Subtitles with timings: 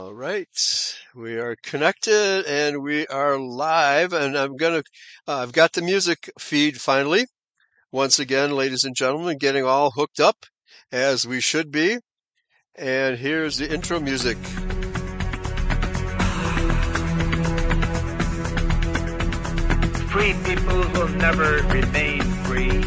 [0.00, 0.48] All right,
[1.14, 4.82] we are connected and we are live, and I'm gonna.
[5.28, 7.26] Uh, I've got the music feed finally.
[7.92, 10.46] Once again, ladies and gentlemen, getting all hooked up
[10.90, 11.98] as we should be.
[12.74, 14.36] And here's the intro music.
[20.08, 22.82] Free people will never remain free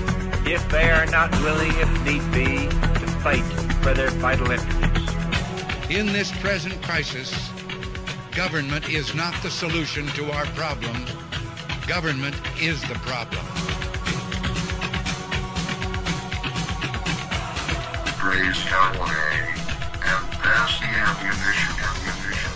[0.46, 3.46] if they are not willing, if need be, to fight
[3.82, 4.87] for their vital interests.
[5.90, 7.32] In this present crisis,
[8.32, 11.10] government is not the solution to our problems.
[11.88, 13.46] Government is the problem.
[18.20, 19.56] Praise Yahweh
[20.04, 21.72] and pass the ammunition.
[21.88, 22.52] ammunition.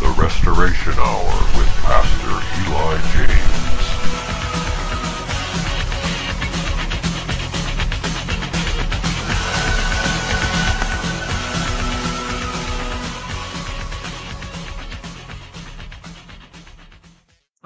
[0.00, 3.83] The Restoration Hour with Pastor Eli James.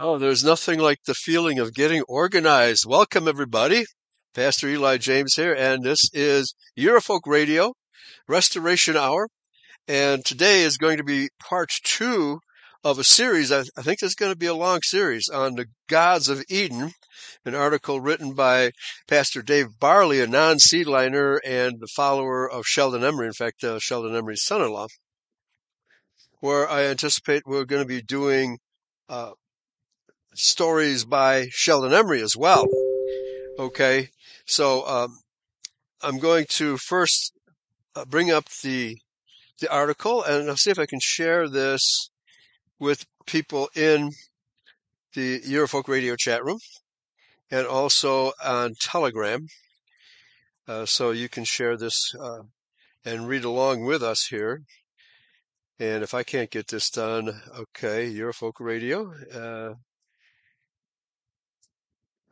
[0.00, 2.84] Oh, there's nothing like the feeling of getting organized.
[2.86, 3.84] Welcome, everybody.
[4.32, 7.72] Pastor Eli James here, and this is Eurofolk Radio
[8.28, 9.26] Restoration Hour.
[9.88, 12.38] And today is going to be part two
[12.84, 13.50] of a series.
[13.50, 16.92] I, I think it's going to be a long series on the gods of Eden,
[17.44, 18.70] an article written by
[19.08, 23.26] Pastor Dave Barley, a non-seedliner and the follower of Sheldon Emery.
[23.26, 24.86] In fact, uh, Sheldon Emery's son-in-law,
[26.38, 28.58] where I anticipate we're going to be doing
[29.08, 29.32] uh,
[30.38, 32.64] stories by Sheldon Emery as well.
[33.58, 34.10] Okay,
[34.46, 35.18] so um,
[36.00, 37.32] I'm going to first
[37.96, 38.98] uh, bring up the
[39.60, 42.10] the article, and I'll see if I can share this
[42.78, 44.12] with people in
[45.14, 46.60] the Eurofolk Radio chat room,
[47.50, 49.48] and also on Telegram,
[50.68, 52.42] uh, so you can share this uh,
[53.04, 54.62] and read along with us here.
[55.80, 59.12] And if I can't get this done, okay, Eurofolk Radio.
[59.32, 59.74] Uh,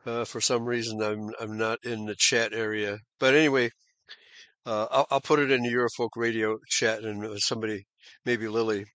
[0.07, 3.71] uh, for some reason, I'm I'm not in the chat area, but anyway,
[4.65, 7.85] uh, I'll, I'll put it in the Eurofolk Radio chat, and somebody,
[8.25, 8.85] maybe Lily,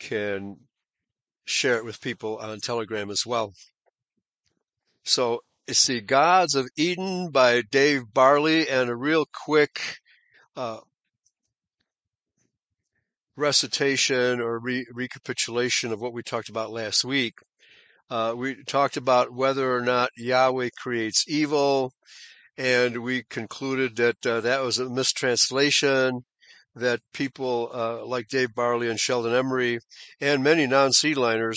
[0.00, 0.56] can
[1.44, 3.52] share it with people on Telegram as well.
[5.04, 9.98] So it's the Gods of Eden by Dave Barley, and a real quick
[10.56, 10.80] uh,
[13.36, 17.34] recitation or re- recapitulation of what we talked about last week.
[18.08, 21.92] Uh, we talked about whether or not Yahweh creates evil,
[22.56, 26.24] and we concluded that uh, that was a mistranslation.
[26.74, 29.78] That people uh, like Dave Barley and Sheldon Emery
[30.20, 31.56] and many non-seedliners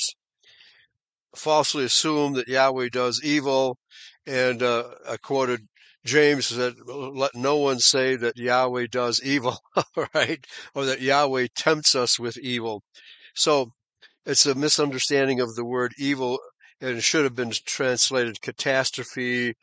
[1.35, 3.77] falsely assume that Yahweh does evil,
[4.25, 5.67] and uh, I quoted
[6.05, 9.59] James said, "Let no one say that Yahweh does evil,
[10.13, 12.81] right, or that Yahweh tempts us with evil."
[13.35, 13.73] So
[14.29, 16.39] it's a misunderstanding of the word evil
[16.79, 19.55] and it should have been translated catastrophe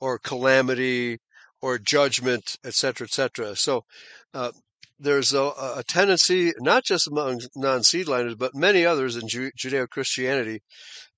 [0.00, 1.18] or calamity
[1.60, 3.54] or judgment, etc., etc.
[3.54, 3.84] So
[4.32, 4.52] uh,
[4.98, 10.62] there's a, a, tendency, not just among non-seedliners, but many others in Judeo-Christianity,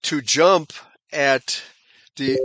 [0.02, 0.72] to jump
[1.12, 1.62] at
[2.16, 2.36] the,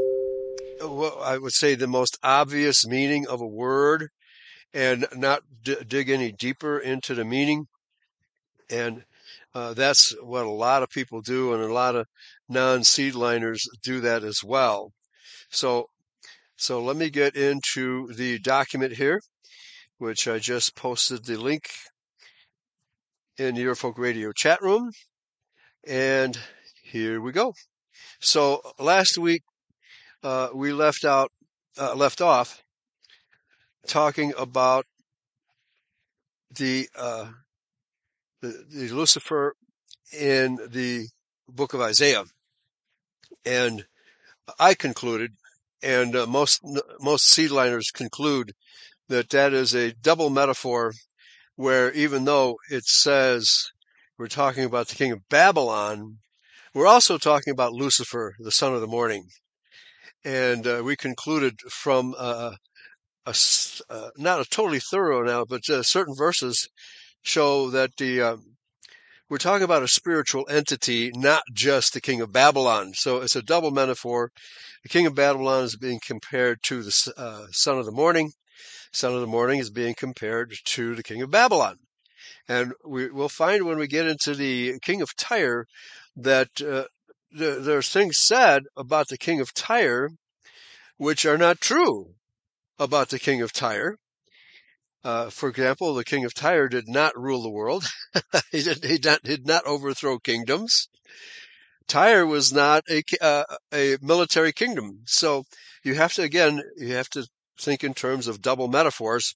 [0.81, 4.09] what I would say, the most obvious meaning of a word,
[4.73, 7.66] and not d- dig any deeper into the meaning.
[8.69, 9.03] And
[9.53, 12.07] uh, that's what a lot of people do, and a lot of
[12.47, 14.91] non-seedliners do that as well.
[15.50, 15.88] So,
[16.56, 19.19] so let me get into the document here,
[19.97, 21.69] which I just posted the link
[23.38, 24.91] in the Eurofolk Radio chat room,
[25.85, 26.38] and
[26.84, 27.53] here we go.
[28.19, 29.41] So last week
[30.23, 31.31] uh, we left out,
[31.78, 32.61] uh, left off
[33.88, 34.85] talking about
[36.56, 37.29] the uh,
[38.41, 39.56] the, the Lucifer
[40.18, 41.07] in the
[41.47, 42.24] book of Isaiah.
[43.46, 43.85] And
[44.59, 45.31] I concluded,
[45.81, 46.62] and uh, most,
[47.00, 48.53] most seedliners conclude
[49.09, 50.94] that that is a double metaphor
[51.56, 53.72] where even though it says
[54.17, 56.17] we're talking about the king of Babylon,
[56.73, 59.26] we're also talking about Lucifer, the son of the morning.
[60.23, 62.55] And uh, we concluded from uh,
[63.26, 63.35] a,
[63.90, 66.70] uh, not a totally thorough now, but uh, certain verses
[67.22, 68.52] show that the um,
[69.29, 72.91] we're talking about a spiritual entity, not just the king of Babylon.
[72.94, 74.29] So it's a double metaphor.
[74.84, 78.32] The king of Babylon is being compared to the uh, son of the morning.
[78.91, 81.78] Son of the morning is being compared to the king of Babylon.
[82.50, 85.66] And we, will find when we get into the king of Tyre
[86.17, 86.84] that uh,
[87.32, 90.09] there's things said about the king of Tyre
[90.97, 92.16] which are not true
[92.78, 93.96] about the king of Tyre.
[95.03, 97.86] Uh, for example, the king of Tyre did not rule the world.
[98.52, 100.90] he, did, he not, did not overthrow kingdoms.
[101.88, 103.44] Tyre was not a, uh,
[103.74, 105.00] a military kingdom.
[105.06, 105.44] So
[105.84, 107.26] you have to, again, you have to
[107.59, 109.36] think in terms of double metaphors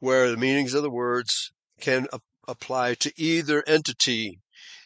[0.00, 2.08] where the meanings of the words can
[2.48, 4.40] apply to either entity.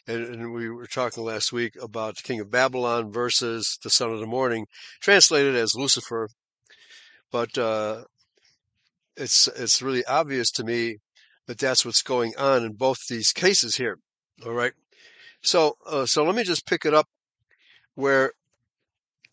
[0.07, 4.11] And, and, we were talking last week about the king of Babylon versus the son
[4.11, 4.67] of the morning,
[5.01, 6.29] translated as Lucifer.
[7.31, 8.03] But uh,
[9.17, 10.97] it's it's really obvious to me
[11.47, 13.97] that that's what's going on in both these cases here.
[14.45, 14.73] All right.
[15.41, 17.07] So uh, so let me just pick it up
[17.95, 18.33] where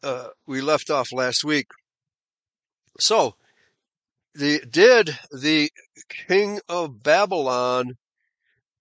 [0.03, 1.67] uh, we left off last week.
[2.99, 3.35] So
[4.35, 5.71] the did the
[6.29, 7.97] king of Babylon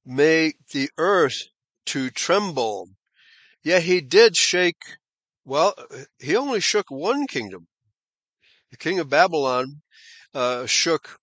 [0.05, 1.43] make the earth
[1.87, 2.89] to tremble?
[3.63, 4.81] Yeah, he did shake.
[5.45, 5.73] Well,
[6.19, 7.67] he only shook one kingdom.
[8.71, 9.82] The king of Babylon
[10.33, 11.17] uh, shook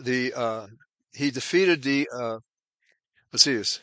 [0.00, 0.66] the, uh,
[1.12, 2.38] he defeated the, uh,
[3.32, 3.80] let's see this,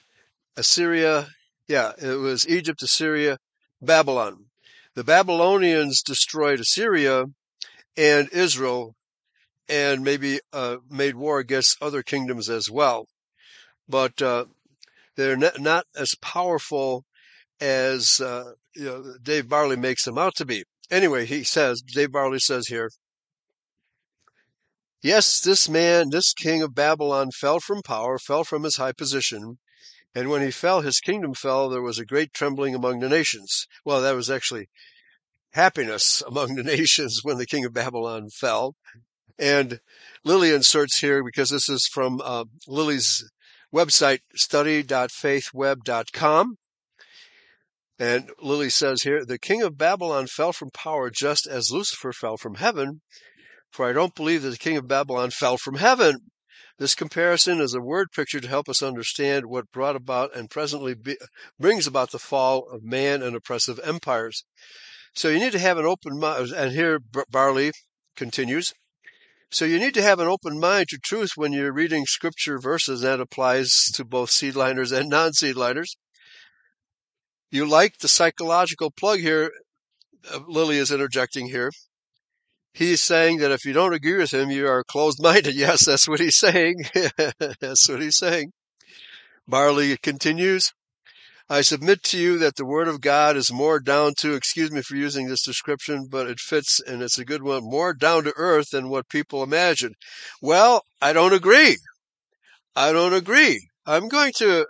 [0.58, 1.28] Assyria.
[1.68, 3.38] Yeah, it was Egypt, Assyria,
[3.82, 4.46] Babylon.
[4.96, 7.26] The Babylonians destroyed Assyria
[7.96, 8.96] and Israel
[9.70, 13.08] and maybe uh, made war against other kingdoms as well.
[13.88, 14.46] But uh,
[15.16, 17.06] they're not, not, as powerful
[17.62, 20.64] as uh, you know, Dave Barley makes them out to be.
[20.90, 22.90] Anyway, he says, Dave Barley says here,
[25.02, 29.58] Yes, this man, this king of Babylon fell from power, fell from his high position.
[30.14, 31.70] And when he fell, his kingdom fell.
[31.70, 33.66] There was a great trembling among the nations.
[33.84, 34.70] Well, that was actually
[35.54, 38.76] happiness among the nations when the king of Babylon fell.
[39.40, 39.80] And
[40.24, 43.28] Lily inserts here, because this is from uh, Lily's
[43.74, 46.58] website, study.faithweb.com.
[47.98, 52.38] And Lily says here, the king of Babylon fell from power just as Lucifer fell
[52.38, 53.02] from heaven.
[53.72, 56.18] For I don't believe that the king of Babylon fell from heaven.
[56.78, 60.94] This comparison is a word picture to help us understand what brought about and presently
[60.94, 61.18] be,
[61.58, 64.44] brings about the fall of man and oppressive empires.
[65.14, 66.52] So you need to have an open mind.
[66.52, 67.72] And here Barley
[68.16, 68.74] continues.
[69.52, 73.02] So you need to have an open mind to truth when you're reading scripture verses.
[73.02, 75.96] That applies to both seedliners and non-seedliners.
[77.52, 79.52] You like the psychological plug here.
[80.30, 81.72] Uh, Lily is interjecting here
[82.74, 85.56] he's saying that if you don't agree with him, you are closed minded.
[85.62, 86.86] Yes, that's what he's saying.
[87.60, 88.52] that's what he's saying.
[89.48, 90.72] Barley continues.
[91.50, 94.82] I submit to you that the Word of God is more down to, excuse me
[94.82, 98.34] for using this description, but it fits and it's a good one, more down to
[98.38, 99.96] earth than what people imagine.
[100.42, 101.78] Well, I don't agree.
[102.74, 103.68] I don't agree.
[103.86, 104.66] I'm going to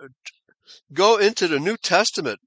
[0.91, 2.39] go into the New Testament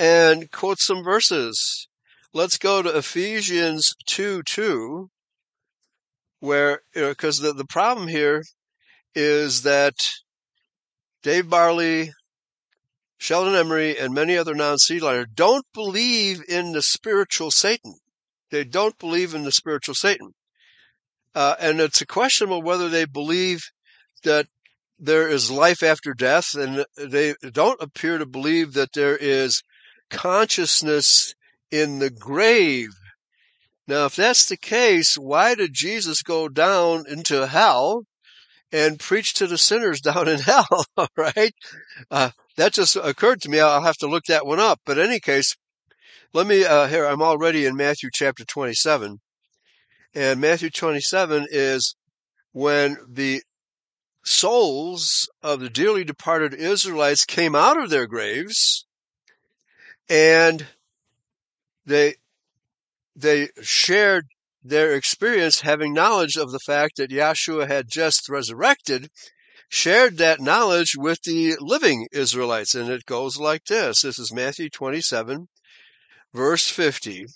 [0.00, 1.86] and quote some verses
[2.32, 5.10] let's go to Ephesians 2 2,
[6.40, 8.42] where, because the, the problem here
[9.14, 9.94] is that
[11.22, 12.12] Dave Barley,
[13.18, 17.94] Sheldon Emery, and many other non-seedliners don't believe in the spiritual Satan.
[18.50, 20.32] They don't believe in the spiritual Satan.
[21.34, 23.60] Uh, and it's a question of whether they believe
[24.24, 24.46] that
[24.98, 29.62] there is life after death, and they don't appear to believe that there is
[30.10, 31.34] consciousness
[31.72, 32.90] in the grave.
[33.88, 38.04] Now, if that's the case, why did Jesus go down into hell
[38.70, 40.84] and preach to the sinners down in hell?
[41.16, 41.52] right?
[42.10, 43.58] Uh, that just occurred to me.
[43.58, 44.80] I'll have to look that one up.
[44.84, 45.56] But in any case,
[46.32, 49.18] let me, uh, here, I'm already in Matthew chapter 27.
[50.14, 51.96] And Matthew 27 is
[52.52, 53.42] when the
[54.24, 58.86] souls of the dearly departed Israelites came out of their graves
[60.08, 60.66] and
[61.86, 62.14] they
[63.14, 64.26] they shared
[64.64, 69.10] their experience having knowledge of the fact that Yahshua had just resurrected,
[69.68, 72.74] shared that knowledge with the living Israelites.
[72.74, 74.02] And it goes like this.
[74.02, 75.48] This is Matthew 27,
[76.32, 77.26] verse 50.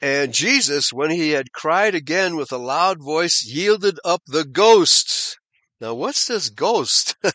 [0.00, 5.38] And Jesus, when he had cried again with a loud voice, yielded up the ghost.
[5.80, 7.16] Now, what's this ghost?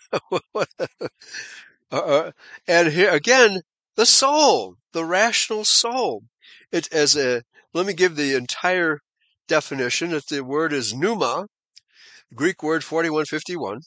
[1.91, 2.31] Uh, uh,
[2.67, 3.61] and here again,
[3.95, 6.23] the soul, the rational soul.
[6.71, 7.43] It as a,
[7.73, 8.99] let me give the entire
[9.47, 10.13] definition.
[10.13, 11.47] If the word is pneuma,
[12.33, 13.79] Greek word 4151.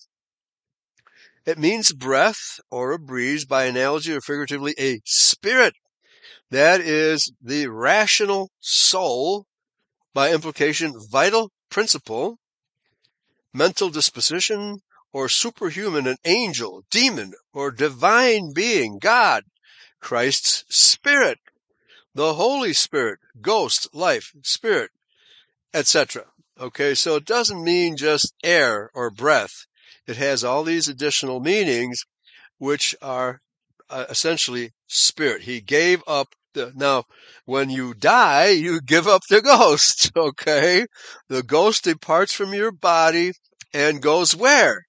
[1.44, 5.75] It means breath or a breeze by analogy or figuratively a spirit.
[6.50, 9.47] That is the rational soul,
[10.14, 12.38] by implication, vital principle,
[13.52, 14.76] mental disposition,
[15.12, 19.44] or superhuman, an angel, demon, or divine being, God,
[20.02, 21.38] Christ's Spirit,
[22.14, 24.90] the Holy Spirit, ghost, life, spirit.
[25.73, 26.26] etc.
[26.61, 29.66] Okay, so it doesn't mean just air or breath.
[30.06, 32.04] It has all these additional meanings,
[32.59, 33.40] which are
[33.88, 35.42] uh, essentially spirit.
[35.42, 37.04] He gave up the, now,
[37.47, 40.87] when you die, you give up the ghost, okay?
[41.28, 43.32] The ghost departs from your body
[43.73, 44.87] and goes where?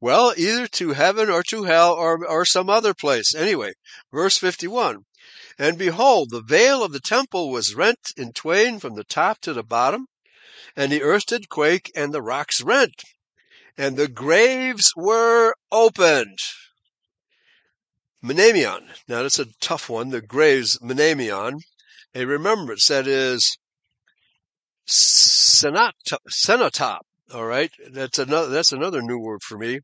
[0.00, 3.34] Well, either to heaven or to hell or, or some other place.
[3.34, 3.74] Anyway,
[4.10, 5.04] verse 51.
[5.58, 9.52] And behold, the veil of the temple was rent in twain from the top to
[9.52, 10.06] the bottom,
[10.74, 13.02] and the earth did quake, and the rocks rent,
[13.76, 16.38] and the graves were opened.
[18.22, 18.88] Menamion.
[19.06, 20.08] Now that's a tough one.
[20.10, 21.60] The graves, Menamion,
[22.14, 23.58] a remembrance that is
[24.86, 26.20] cenotaph.
[27.32, 29.80] All right, that's another that's another new word for me.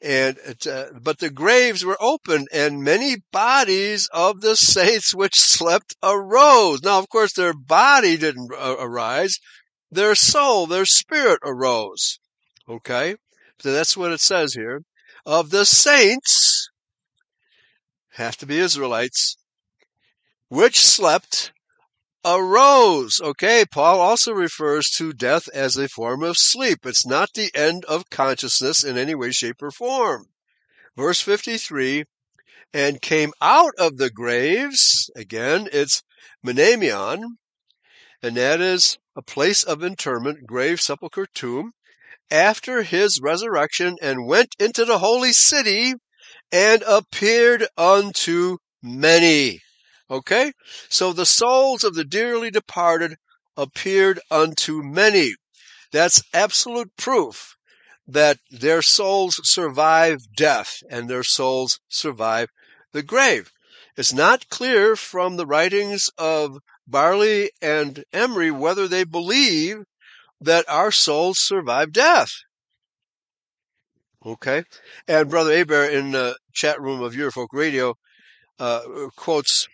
[0.00, 5.94] And uh, but the graves were opened, and many bodies of the saints which slept
[6.02, 6.82] arose.
[6.82, 9.38] Now, of course, their body didn't arise;
[9.90, 12.18] their soul, their spirit arose.
[12.68, 13.16] Okay,
[13.58, 14.82] so that's what it says here.
[15.26, 16.70] Of the saints,
[18.14, 19.36] have to be Israelites,
[20.48, 21.52] which slept
[22.24, 23.20] arose.
[23.22, 26.84] Okay, Paul also refers to death as a form of sleep.
[26.84, 30.26] It's not the end of consciousness in any way, shape, or form.
[30.96, 32.04] Verse 53,
[32.74, 35.10] and came out of the graves.
[35.16, 36.02] Again, it's
[36.44, 37.22] Menamion,
[38.22, 41.72] and that is a place of interment, grave, sepulchre, tomb,
[42.30, 45.94] after his resurrection and went into the holy city
[46.50, 49.60] and appeared unto many.
[50.10, 50.52] Okay?
[50.88, 53.16] So the souls of the dearly departed
[53.56, 55.34] appeared unto many.
[55.92, 57.56] That's absolute proof
[58.06, 62.48] that their souls survive death and their souls survive
[62.92, 63.50] the grave.
[63.96, 69.84] It's not clear from the writings of Barley and Emery whether they believe
[70.40, 72.30] that our souls survive death.
[74.24, 74.64] Okay.
[75.06, 77.94] And Brother Aber in the chat room of Eurofolk Radio
[78.58, 78.80] uh,
[79.16, 79.68] quotes,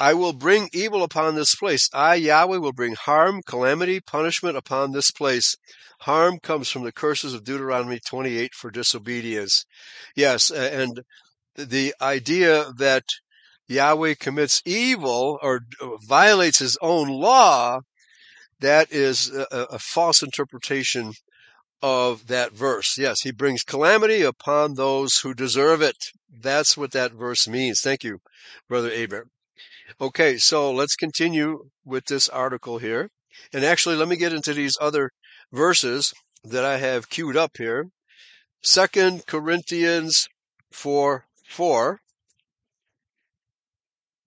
[0.00, 1.90] I will bring evil upon this place.
[1.92, 5.56] I, Yahweh, will bring harm, calamity, punishment upon this place.
[6.00, 9.66] Harm comes from the curses of Deuteronomy 28 for disobedience.
[10.16, 11.02] Yes, and
[11.54, 13.04] the idea that
[13.68, 17.80] Yahweh commits evil or uh, violates his own law,
[18.60, 21.12] that is a, a false interpretation
[21.82, 22.96] of that verse.
[22.96, 25.96] Yes, he brings calamity upon those who deserve it.
[26.30, 27.82] That's what that verse means.
[27.82, 28.20] Thank you,
[28.66, 29.26] Brother Aber.
[29.98, 33.10] Okay, so let's continue with this article here.
[33.52, 35.10] And actually, let me get into these other
[35.52, 36.12] verses
[36.44, 37.88] that I have queued up here.
[38.62, 40.28] Second Corinthians
[40.72, 42.00] 4 4.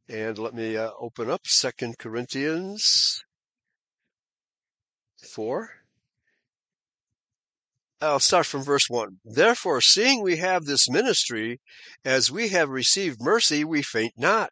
[0.10, 3.24] And let me uh, open up Second Corinthians
[5.32, 5.70] 4.
[8.02, 9.20] I'll start from verse 1.
[9.24, 11.62] Therefore, seeing we have this ministry,
[12.04, 14.52] as we have received mercy, we faint not,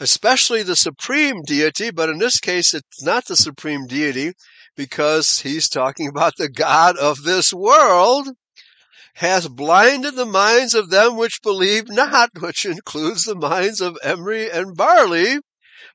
[0.00, 4.32] especially the supreme deity, but in this case it's not the supreme deity
[4.76, 8.28] because he's talking about the God of this world,
[9.14, 14.50] has blinded the minds of them which believe not, which includes the minds of Emery
[14.50, 15.38] and Barley.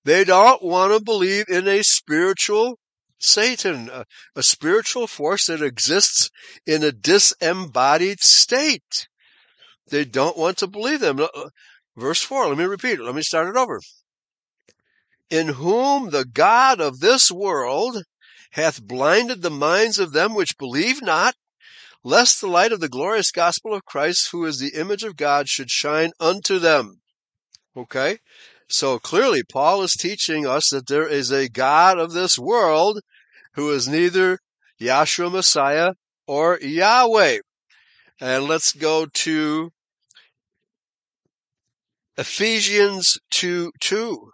[0.05, 2.79] They don't want to believe in a spiritual
[3.19, 6.29] Satan, a, a spiritual force that exists
[6.65, 9.09] in a disembodied state.
[9.89, 11.19] They don't want to believe them.
[11.19, 11.49] Uh,
[11.99, 13.03] Verse 4, let me repeat it.
[13.03, 13.81] Let me start it over.
[15.29, 18.03] In whom the God of this world
[18.51, 21.35] hath blinded the minds of them which believe not,
[22.01, 25.49] lest the light of the glorious gospel of Christ, who is the image of God,
[25.49, 27.01] should shine unto them.
[27.75, 28.19] Okay?
[28.69, 33.01] So clearly, Paul is teaching us that there is a God of this world
[33.55, 34.39] who is neither
[34.79, 35.91] Yahshua Messiah
[36.25, 37.39] or Yahweh.
[38.21, 39.71] And let's go to
[42.19, 44.31] Ephesians 2 2,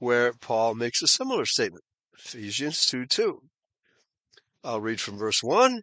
[0.00, 1.84] where Paul makes a similar statement.
[2.18, 3.40] Ephesians 2 2.
[4.64, 5.80] I'll read from verse 1.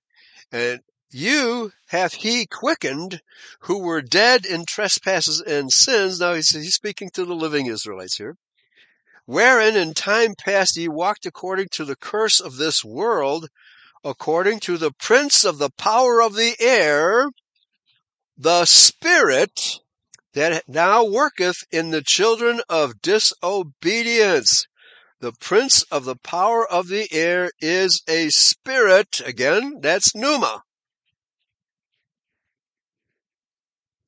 [0.52, 3.22] And you hath he quickened
[3.62, 6.20] who were dead in trespasses and sins.
[6.20, 8.36] Now he's, he's speaking to the living Israelites here.
[9.24, 13.48] wherein in time past ye walked according to the curse of this world,
[14.04, 17.30] according to the prince of the power of the air,
[18.38, 19.80] the spirit
[20.36, 24.66] that now worketh in the children of disobedience.
[25.22, 29.22] The prince of the power of the air is a spirit.
[29.26, 30.62] Again, that's pneuma.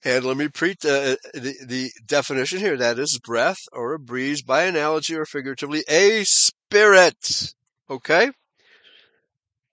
[0.04, 2.78] And let me preach the, the, the definition here.
[2.78, 7.54] That is breath or a breeze by analogy or figuratively a spirit.
[7.90, 8.32] Okay?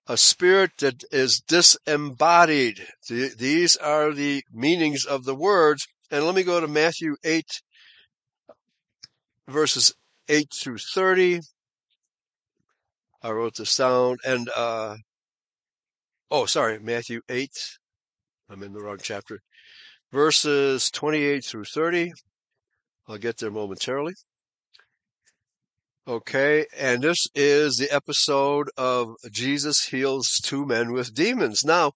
[0.06, 2.86] A spirit that is disembodied.
[3.08, 5.86] The, these are the meanings of the words.
[6.14, 7.44] And let me go to Matthew 8
[9.48, 9.92] verses
[10.28, 11.40] 8 through 30.
[13.20, 14.94] I wrote this down and, uh,
[16.30, 17.50] oh, sorry, Matthew 8.
[18.48, 19.40] I'm in the wrong chapter
[20.12, 22.12] verses 28 through 30.
[23.08, 24.14] I'll get there momentarily.
[26.06, 31.64] Okay, and this is the episode of Jesus heals two men with demons.
[31.64, 31.90] Now,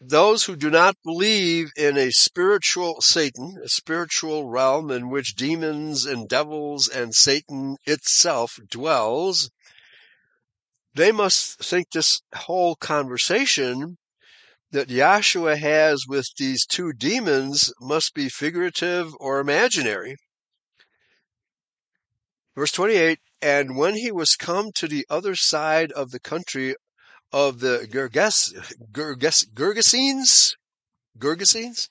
[0.00, 6.04] those who do not believe in a spiritual Satan, a spiritual realm in which demons
[6.04, 9.50] and devils and Satan itself dwells,
[10.94, 13.96] they must think this whole conversation
[14.70, 20.16] that Yahshua has with these two demons must be figurative or imaginary.
[22.54, 26.74] Verse 28, and when he was come to the other side of the country
[27.32, 28.54] of the Gerges,
[28.92, 30.54] Gerges, Gergesenes,
[31.18, 31.88] Gergesenes,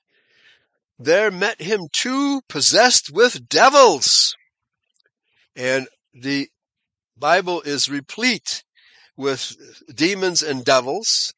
[0.98, 4.36] there met him two possessed with devils.
[5.56, 6.50] And the
[7.18, 8.64] Bible is replete
[9.18, 9.56] with
[9.94, 11.34] demons and devils.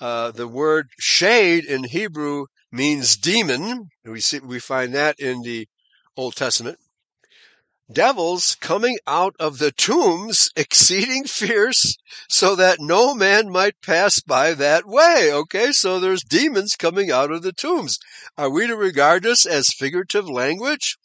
[0.00, 3.88] Uh, the word shade in Hebrew means demon.
[4.04, 5.66] We see, we find that in the
[6.16, 6.78] Old Testament.
[7.90, 11.96] Devils coming out of the tombs, exceeding fierce,
[12.28, 15.30] so that no man might pass by that way.
[15.32, 17.98] Okay, so there's demons coming out of the tombs.
[18.36, 20.96] Are we to regard this as figurative language?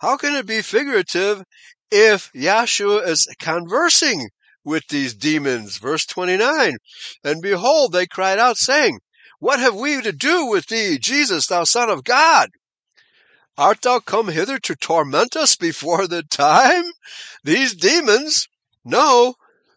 [0.00, 1.42] How can it be figurative
[1.90, 4.28] if Yahshua is conversing
[4.64, 5.78] with these demons.
[5.78, 6.76] Verse 29.
[7.24, 9.00] And behold, they cried out saying,
[9.38, 12.50] What have we to do with thee, Jesus, thou son of God?
[13.60, 16.84] Art thou come hither to torment us before the time?
[17.44, 18.48] These demons
[18.86, 19.34] know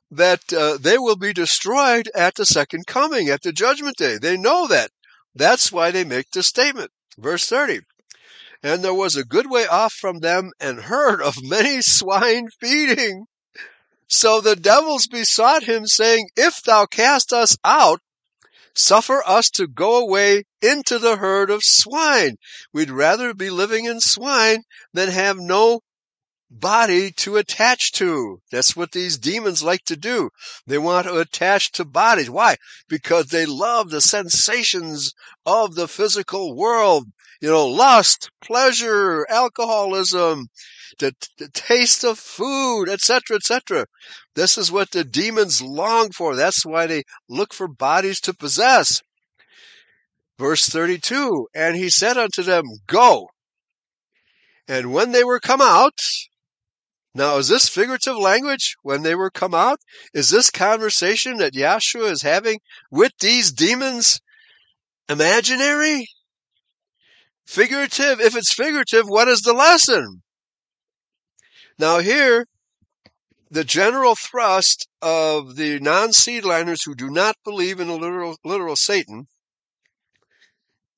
[0.10, 4.18] that uh, they will be destroyed at the second coming, at the judgment day.
[4.18, 4.92] They know that.
[5.36, 6.92] That's why they make this statement.
[7.18, 7.82] Verse 30.
[8.64, 13.26] And there was a good way off from them and herd of many swine feeding.
[14.08, 18.00] So the devils besought him, saying, If thou cast us out,
[18.76, 22.38] suffer us to go away into the herd of swine.
[22.72, 25.82] We'd rather be living in swine than have no
[26.60, 28.40] body to attach to.
[28.52, 30.30] That's what these demons like to do.
[30.68, 32.30] They want to attach to bodies.
[32.30, 32.58] Why?
[32.88, 35.14] Because they love the sensations
[35.46, 37.06] of the physical world.
[37.42, 40.48] You know, lust, pleasure, alcoholism,
[41.00, 43.86] the, the taste of food, etc., etc.
[44.36, 46.36] This is what the demons long for.
[46.36, 49.02] That's why they look for bodies to possess.
[50.40, 53.28] Verse 32, and he said unto them, go.
[54.68, 56.00] And when they were come out,
[57.14, 59.80] now is this figurative language when they were come out?
[60.14, 64.20] Is this conversation that Yahshua is having with these demons
[65.10, 66.08] imaginary?
[67.46, 68.20] Figurative?
[68.20, 70.24] If it's figurative, what is the lesson?
[71.78, 72.48] Now here,
[73.52, 79.28] the general thrust of the non-seedliners who do not believe in a literal, literal Satan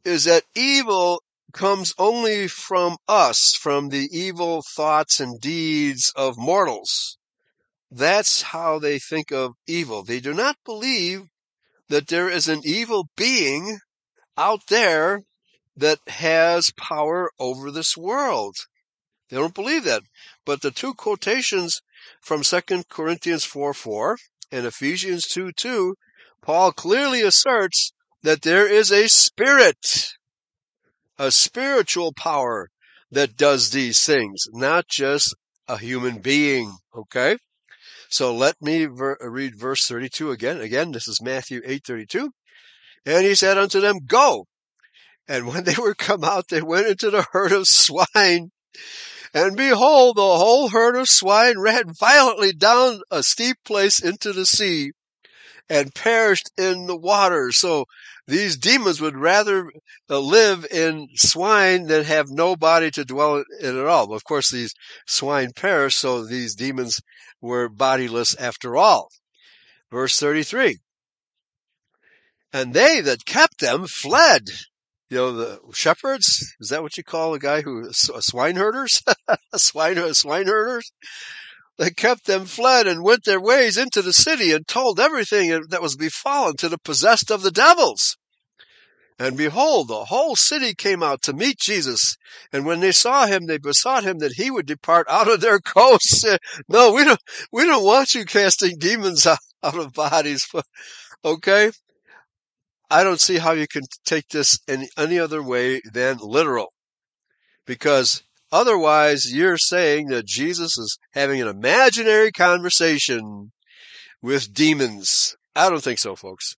[0.05, 1.21] is that evil
[1.55, 7.17] comes only from us, from the evil thoughts and deeds of mortals.
[7.89, 10.03] That's how they think of evil.
[10.03, 11.23] They do not believe
[11.87, 13.79] that there is an evil being
[14.37, 15.21] out there
[15.77, 18.55] that has power over this world.
[19.29, 20.03] They don't believe that.
[20.45, 21.81] But the two quotations
[22.21, 24.17] from 2 Corinthians 4 4
[24.51, 25.95] and Ephesians 2 2,
[26.41, 30.09] Paul clearly asserts that there is a spirit,
[31.17, 32.69] a spiritual power
[33.11, 35.35] that does these things, not just
[35.67, 36.75] a human being.
[36.95, 37.37] Okay?
[38.09, 40.61] So let me ver- read verse 32 again.
[40.61, 42.29] Again, this is Matthew 8:32.
[43.05, 44.47] And he said unto them, Go.
[45.27, 48.51] And when they were come out, they went into the herd of swine
[49.35, 54.45] and behold, the whole herd of swine ran violently down a steep place into the
[54.45, 54.93] sea,
[55.69, 57.51] and perished in the water.
[57.51, 57.85] So
[58.27, 59.71] these demons would rather
[60.09, 64.13] uh, live in swine than have no body to dwell in at all.
[64.13, 64.73] Of course, these
[65.07, 67.01] swine perished, so these demons
[67.41, 69.09] were bodiless after all.
[69.91, 70.79] Verse 33.
[72.51, 74.49] And they that kept them fled.
[75.09, 76.55] You know, the shepherds?
[76.59, 79.03] Is that what you call a guy who, swine herders?
[79.55, 80.91] swine, swine herders?
[81.77, 85.81] They kept them fled and went their ways into the city and told everything that
[85.81, 88.17] was befallen to the possessed of the devils.
[89.17, 92.17] And behold, the whole city came out to meet Jesus.
[92.51, 95.59] And when they saw him, they besought him that he would depart out of their
[95.65, 96.25] coasts.
[96.67, 100.47] No, we don't, we don't want you casting demons out, of bodies.
[101.23, 101.71] Okay?
[102.91, 106.71] I don't see how you can take this any other way than literal.
[107.65, 108.21] Because
[108.55, 113.51] otherwise you're saying that Jesus is having an imaginary conversation
[114.21, 115.35] with demons.
[115.53, 116.55] I don't think so, folks.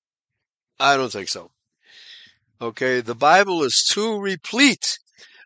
[0.79, 1.49] I don't think so.
[2.61, 4.99] Okay, the Bible is too replete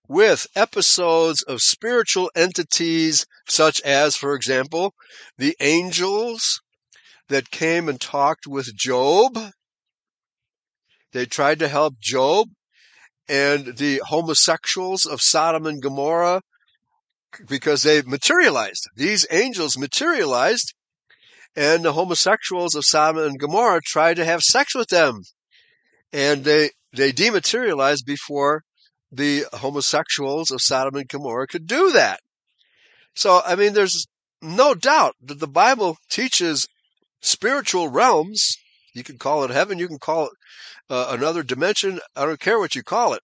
[0.09, 4.93] with episodes of spiritual entities such as, for example,
[5.37, 6.61] the angels
[7.29, 9.39] that came and talked with Job.
[11.13, 12.49] They tried to help Job
[13.27, 16.41] and the homosexuals of Sodom and Gomorrah
[17.47, 18.89] because they materialized.
[18.95, 20.73] These angels materialized
[21.55, 25.21] and the homosexuals of Sodom and Gomorrah tried to have sex with them.
[26.13, 28.63] And they they dematerialized before
[29.11, 32.19] the homosexuals of Sodom and Gomorrah could do that.
[33.13, 34.07] So, I mean, there's
[34.41, 36.67] no doubt that the Bible teaches
[37.21, 38.55] spiritual realms.
[38.93, 39.79] You can call it heaven.
[39.79, 40.33] You can call it
[40.91, 41.99] uh, another dimension.
[42.15, 43.23] I don't care what you call it,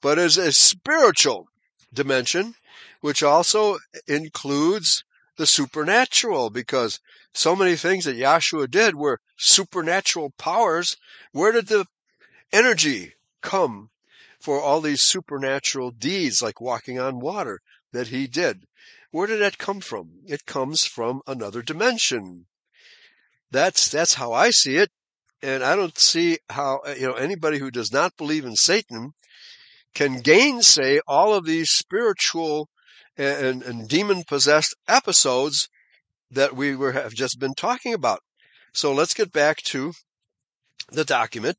[0.00, 1.48] but it's a spiritual
[1.92, 2.54] dimension,
[3.00, 5.02] which also includes
[5.36, 7.00] the supernatural because
[7.32, 10.96] so many things that Yahshua did were supernatural powers.
[11.32, 11.86] Where did the
[12.52, 13.90] energy come
[14.40, 17.60] for all these supernatural deeds like walking on water
[17.92, 18.64] that he did.
[19.10, 20.20] Where did that come from?
[20.26, 22.46] It comes from another dimension.
[23.50, 24.90] That's, that's how I see it.
[25.42, 29.12] And I don't see how, uh, you know, anybody who does not believe in Satan
[29.94, 32.68] can gainsay all of these spiritual
[33.16, 35.68] and, and demon possessed episodes
[36.30, 38.20] that we were, have just been talking about.
[38.72, 39.92] So let's get back to
[40.90, 41.56] the document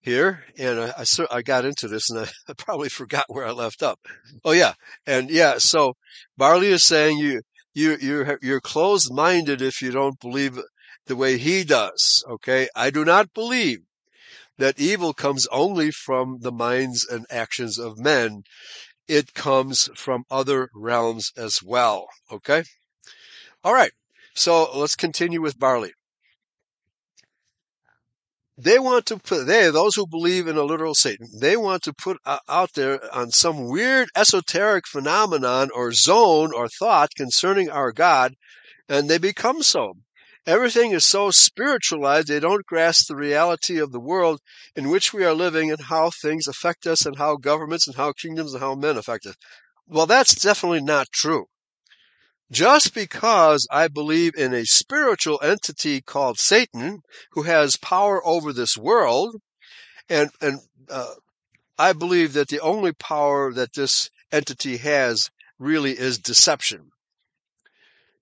[0.00, 3.52] here, and I, I, I got into this, and I, I probably forgot where I
[3.52, 3.98] left up.
[4.44, 4.74] Oh yeah,
[5.06, 5.94] and yeah, so
[6.36, 7.40] Barley is saying you
[7.72, 10.58] you you're you're closed minded if you don't believe
[11.06, 12.24] the way he does.
[12.28, 13.80] Okay, I do not believe
[14.58, 18.44] that evil comes only from the minds and actions of men.
[19.08, 22.06] It comes from other realms as well.
[22.30, 22.62] Okay.
[23.62, 23.92] All right.
[24.34, 25.92] So let's continue with Barley
[28.56, 31.92] they want to put they those who believe in a literal satan they want to
[31.92, 37.90] put uh, out there on some weird esoteric phenomenon or zone or thought concerning our
[37.90, 38.34] god
[38.88, 39.94] and they become so
[40.46, 44.40] everything is so spiritualized they don't grasp the reality of the world
[44.76, 48.12] in which we are living and how things affect us and how governments and how
[48.12, 49.34] kingdoms and how men affect us
[49.86, 51.46] well that's definitely not true
[52.50, 57.00] just because I believe in a spiritual entity called Satan
[57.32, 59.36] who has power over this world,
[60.08, 61.14] and and uh,
[61.78, 66.90] I believe that the only power that this entity has really is deception.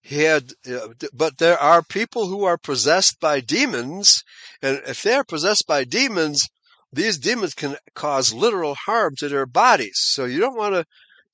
[0.02, 4.24] He had, uh, but there are people who are possessed by demons,
[4.60, 6.48] and if they are possessed by demons,
[6.92, 9.98] these demons can cause literal harm to their bodies.
[9.98, 10.84] So you don't want to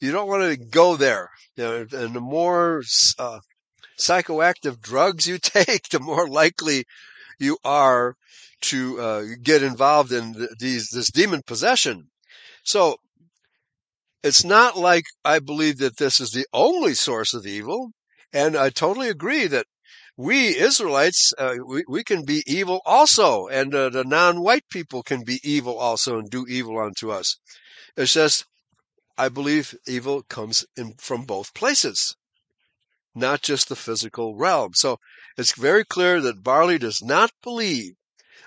[0.01, 1.31] you don't want to go there.
[1.57, 2.83] You know, and the more
[3.19, 3.41] uh,
[3.99, 6.85] psychoactive drugs you take, the more likely
[7.39, 8.17] you are
[8.61, 12.11] to uh, get involved in these this demon possession.
[12.65, 12.97] So
[14.23, 17.93] it's not like I believe that this is the only source of evil,
[18.33, 19.67] and I totally agree that
[20.17, 25.25] we Israelites uh, we, we can be evil also, and uh, the non-white people can
[25.25, 27.37] be evil also and do evil unto us.
[27.97, 28.45] It's just
[29.17, 32.17] I believe evil comes in from both places,
[33.15, 34.75] not just the physical realm.
[34.75, 34.99] So
[35.37, 37.95] it's very clear that Barley does not believe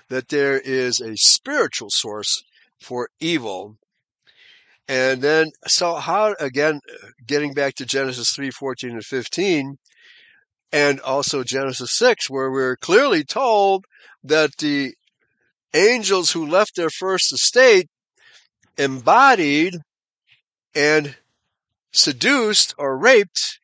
[0.08, 2.42] that there is a spiritual source
[2.80, 3.76] for evil.
[4.88, 6.80] And then, so how, again,
[7.26, 9.76] getting back to Genesis 3, 14 and 15,
[10.72, 13.84] and also Genesis 6, where we're clearly told
[14.24, 14.94] that the
[15.74, 17.88] angels who left their first estate
[18.76, 19.76] embodied
[20.74, 21.16] and
[21.92, 23.60] seduced or raped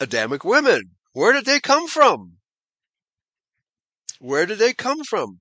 [0.00, 0.90] Adamic women.
[1.12, 2.34] Where did they come from?
[4.20, 5.40] Where did they come from?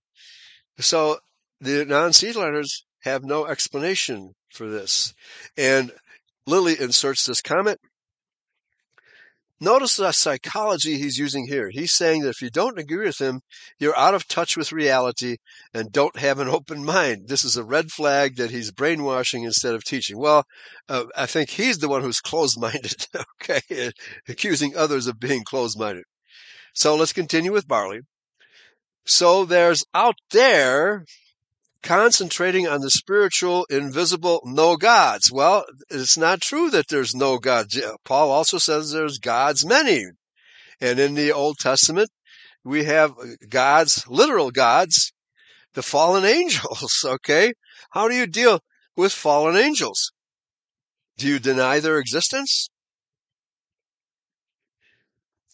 [0.79, 1.19] So
[1.59, 5.13] the non-seedliners have no explanation for this.
[5.57, 5.91] And
[6.45, 7.79] Lily inserts this comment.
[9.59, 11.69] Notice the psychology he's using here.
[11.71, 13.41] He's saying that if you don't agree with him,
[13.79, 15.37] you're out of touch with reality
[15.73, 17.27] and don't have an open mind.
[17.27, 20.19] This is a red flag that he's brainwashing instead of teaching.
[20.19, 20.45] Well,
[20.87, 23.07] uh, I think he's the one who's closed-minded,
[23.41, 23.91] okay,
[24.27, 26.03] accusing others of being closed-minded.
[26.73, 28.01] So let's continue with Barley.
[29.07, 31.05] So there's out there
[31.83, 35.31] concentrating on the spiritual, invisible, no gods.
[35.31, 37.79] Well, it's not true that there's no gods.
[38.03, 40.05] Paul also says there's gods many.
[40.79, 42.09] And in the Old Testament,
[42.63, 45.13] we have uh, gods, literal gods,
[45.73, 47.53] the fallen angels, okay?
[47.91, 48.59] How do you deal
[48.95, 50.11] with fallen angels?
[51.17, 52.69] Do you deny their existence?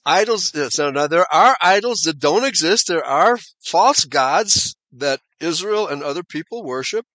[0.06, 2.88] Idols, there are idols that don't exist.
[2.90, 7.06] There are false gods that Israel and other people worship,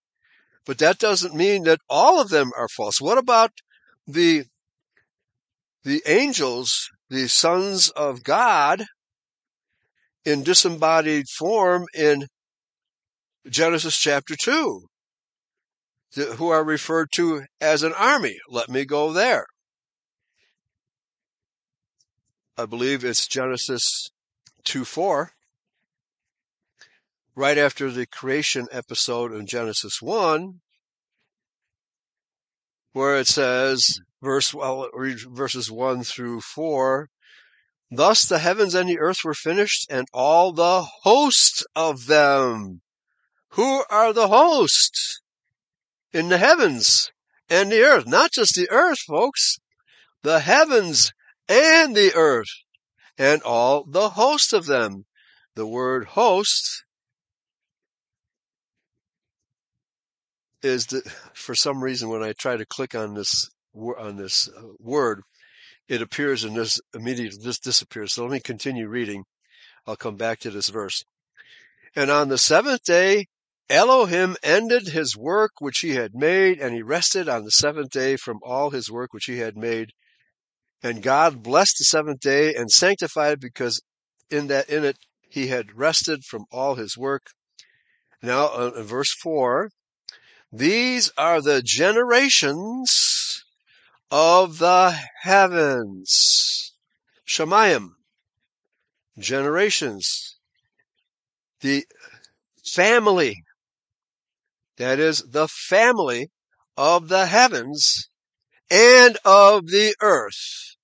[0.65, 3.01] but that doesn't mean that all of them are false.
[3.01, 3.51] What about
[4.05, 4.43] the,
[5.83, 8.83] the angels, the sons of God
[10.25, 12.27] in disembodied form in
[13.49, 14.85] Genesis chapter 2,
[16.35, 18.37] who are referred to as an army?
[18.49, 19.45] Let me go there.
[22.57, 24.09] I believe it's Genesis
[24.65, 25.31] 2 4
[27.35, 30.61] right after the creation episode in Genesis 1,
[32.93, 34.25] where it says, hmm.
[34.25, 37.09] verse, well, verses 1 through 4,
[37.91, 42.81] Thus the heavens and the earth were finished, and all the host of them.
[43.53, 45.21] Who are the hosts?
[46.13, 47.11] In the heavens
[47.49, 48.05] and the earth.
[48.05, 49.57] Not just the earth, folks.
[50.21, 51.13] The heavens
[51.47, 52.49] and the earth.
[53.17, 55.05] And all the host of them.
[55.55, 56.83] The word host
[60.61, 64.63] is that for some reason when I try to click on this on this uh,
[64.79, 65.21] word,
[65.87, 68.13] it appears and this immediately this disappears.
[68.13, 69.23] So let me continue reading.
[69.85, 71.03] I'll come back to this verse.
[71.95, 73.25] And on the seventh day,
[73.69, 78.15] Elohim ended his work which he had made, and he rested on the seventh day
[78.15, 79.91] from all his work which he had made.
[80.81, 83.81] And God blessed the seventh day and sanctified it because
[84.31, 84.97] in that in it
[85.29, 87.27] he had rested from all his work.
[88.21, 89.69] Now, uh, verse four,
[90.51, 93.43] these are the generations
[94.09, 96.73] of the heavens.
[97.27, 97.89] Shemayim.
[99.17, 100.37] Generations.
[101.61, 101.85] The
[102.65, 103.43] family.
[104.77, 106.29] That is the family
[106.77, 108.09] of the heavens
[108.71, 110.75] and of the earth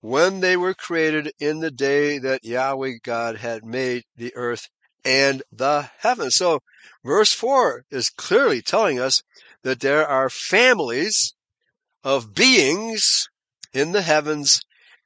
[0.00, 4.68] when they were created in the day that Yahweh God had made the earth
[5.04, 6.36] and the heavens.
[6.36, 6.60] So
[7.04, 9.22] verse 4 is clearly telling us
[9.62, 11.34] that there are families
[12.02, 13.28] of beings
[13.72, 14.60] in the heavens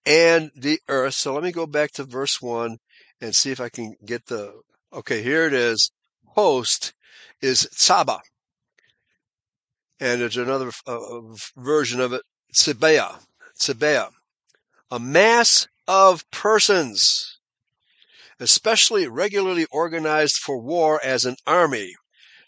[0.07, 1.15] and the earth.
[1.15, 2.79] So let me go back to verse 1
[3.21, 4.53] and see if I can get the,
[4.93, 5.91] okay, here it is.
[6.27, 6.93] Host
[7.41, 8.21] is Tsaba.
[10.01, 11.21] And there's another uh,
[11.57, 12.23] version of it,
[12.55, 13.21] Tzibea.
[13.59, 14.11] Tzibea.
[14.91, 17.34] A mass of persons
[18.41, 21.95] especially regularly organized for war as an army,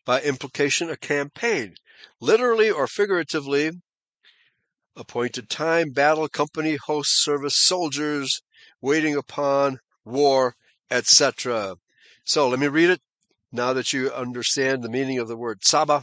[0.05, 1.75] by implication a campaign,
[2.21, 3.71] literally or figuratively,
[4.97, 8.43] appointed time, battle, company, host, service, soldiers,
[8.81, 10.55] waiting upon, war,
[10.91, 11.77] etc.
[12.25, 13.01] So let me read it
[13.53, 16.03] now that you understand the meaning of the word Saba.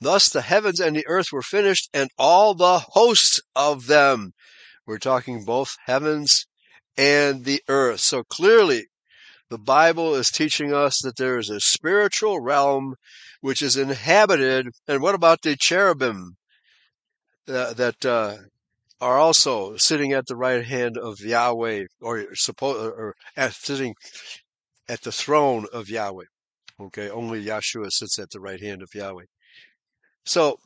[0.00, 4.32] Thus the heavens and the earth were finished and all the hosts of them.
[4.86, 6.46] We're talking both heavens
[6.96, 8.00] and the earth.
[8.00, 8.86] So clearly,
[9.48, 12.96] the Bible is teaching us that there is a spiritual realm
[13.40, 14.68] which is inhabited.
[14.88, 16.36] And what about the cherubim
[17.48, 18.36] uh, that uh,
[19.00, 23.94] are also sitting at the right hand of Yahweh, or or at, sitting
[24.88, 26.24] at the throne of Yahweh?
[26.80, 29.24] Okay, only Yahshua sits at the right hand of Yahweh.
[30.24, 30.58] So,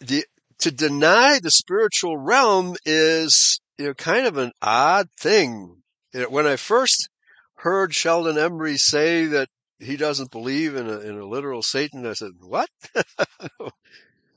[0.00, 0.24] the
[0.60, 5.82] to deny the spiritual realm is you know, kind of an odd thing.
[6.28, 7.08] When I first
[7.54, 12.12] heard Sheldon Emery say that he doesn't believe in a, in a literal Satan, I
[12.12, 12.68] said, what?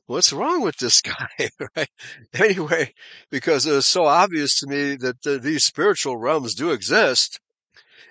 [0.06, 1.50] What's wrong with this guy?
[1.76, 1.90] right?
[2.34, 2.94] Anyway,
[3.30, 7.42] because it was so obvious to me that the, these spiritual realms do exist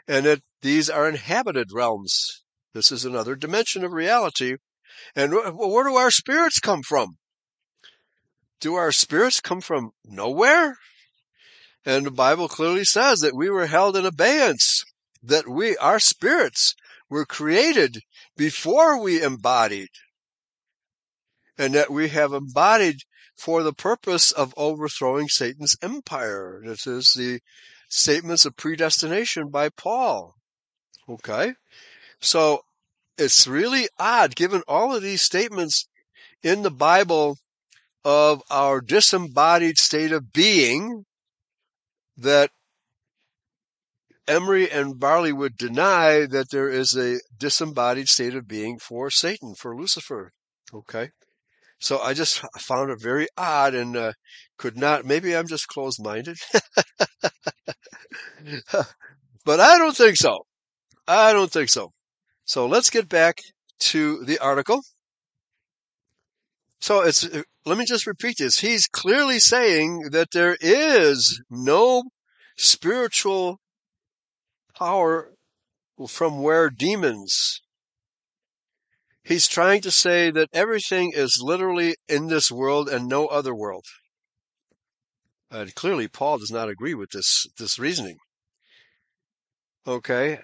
[0.06, 2.42] and that these are inhabited realms.
[2.74, 4.56] This is another dimension of reality.
[5.16, 7.16] And where do our spirits come from?
[8.60, 10.76] Do our spirits come from nowhere?
[11.84, 14.84] And the Bible clearly says that we were held in abeyance
[15.22, 16.74] that we, our spirits,
[17.08, 17.98] were created
[18.36, 19.88] before we embodied.
[21.58, 22.96] And that we have embodied
[23.36, 26.62] for the purpose of overthrowing Satan's empire.
[26.64, 27.40] This is the
[27.88, 30.34] statements of predestination by Paul.
[31.08, 31.52] Okay?
[32.20, 32.62] So
[33.18, 35.88] it's really odd given all of these statements
[36.42, 37.36] in the Bible
[38.04, 41.04] of our disembodied state of being
[42.16, 42.50] that
[44.28, 49.54] Emery and Barley would deny that there is a disembodied state of being for Satan,
[49.54, 50.32] for Lucifer.
[50.72, 51.10] Okay.
[51.80, 54.12] So I just found it very odd and uh,
[54.56, 56.38] could not, maybe I'm just closed minded.
[59.44, 60.46] but I don't think so.
[61.08, 61.90] I don't think so.
[62.44, 63.38] So let's get back
[63.80, 64.82] to the article.
[66.82, 67.28] So it's,
[67.64, 68.58] let me just repeat this.
[68.58, 72.02] He's clearly saying that there is no
[72.56, 73.60] spiritual
[74.76, 75.30] power
[76.08, 77.60] from where demons.
[79.22, 83.84] He's trying to say that everything is literally in this world and no other world.
[85.52, 88.16] And clearly, Paul does not agree with this this reasoning.
[89.86, 90.40] Okay,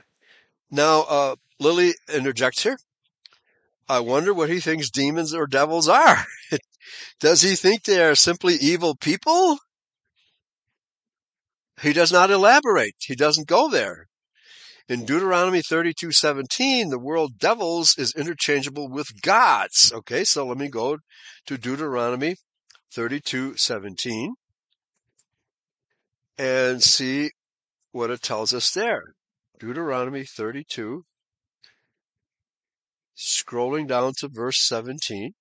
[0.70, 2.78] now uh, Lily interjects here.
[3.88, 6.24] I wonder what he thinks demons or devils are.
[7.20, 9.58] does he think they are simply evil people?
[11.80, 12.96] He does not elaborate.
[12.98, 14.08] He doesn't go there.
[14.88, 19.92] In Deuteronomy 32:17, the word devils is interchangeable with gods.
[19.92, 20.98] Okay, so let me go
[21.46, 22.36] to Deuteronomy
[22.94, 24.32] 32:17
[26.38, 27.30] and see
[27.92, 29.14] what it tells us there.
[29.58, 31.04] Deuteronomy 32
[33.18, 35.34] scrolling down to verse 17.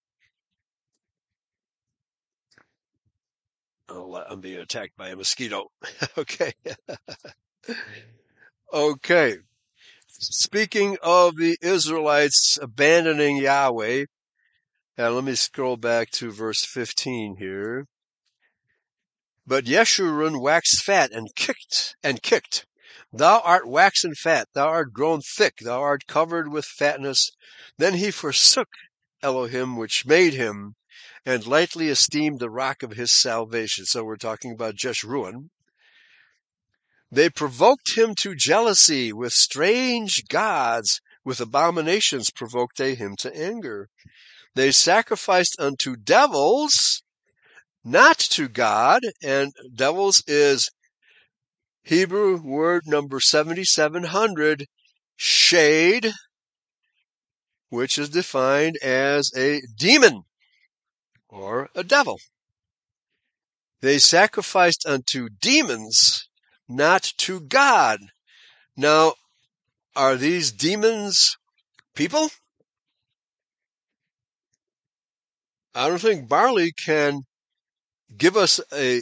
[3.90, 5.68] Oh, I'm being attacked by a mosquito.
[6.18, 6.54] okay.
[8.74, 9.38] Okay.
[10.08, 14.06] Speaking of the Israelites abandoning Yahweh,
[14.98, 17.86] and let me scroll back to verse 15 here.
[19.46, 22.66] But Yeshurun waxed fat and kicked and kicked.
[23.18, 27.32] Thou art waxen fat, thou art grown thick, thou art covered with fatness.
[27.80, 28.70] Then he forsook
[29.24, 30.76] Elohim which made him,
[31.26, 33.86] and lightly esteemed the rock of his salvation.
[33.86, 35.50] So we're talking about Jeshurun.
[37.12, 43.90] They provoked him to jealousy with strange gods, with abominations provoked they him to anger.
[44.54, 47.02] They sacrificed unto devils,
[47.84, 50.70] not to God, and devils is
[51.88, 54.66] Hebrew word number 7700,
[55.16, 56.12] shade,
[57.70, 60.24] which is defined as a demon
[61.30, 62.20] or a devil.
[63.80, 66.28] They sacrificed unto demons
[66.68, 68.00] not to God.
[68.76, 69.14] Now,
[69.96, 71.38] are these demons
[71.96, 72.30] people?
[75.74, 77.22] I don't think Barley can
[78.18, 79.02] give us a,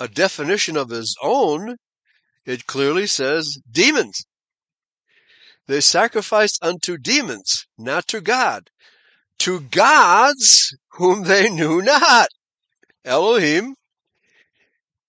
[0.00, 1.76] a definition of his own.
[2.50, 4.24] It clearly says demons.
[5.68, 8.70] They sacrificed unto demons, not to God.
[9.38, 12.26] To gods whom they knew not.
[13.04, 13.76] Elohim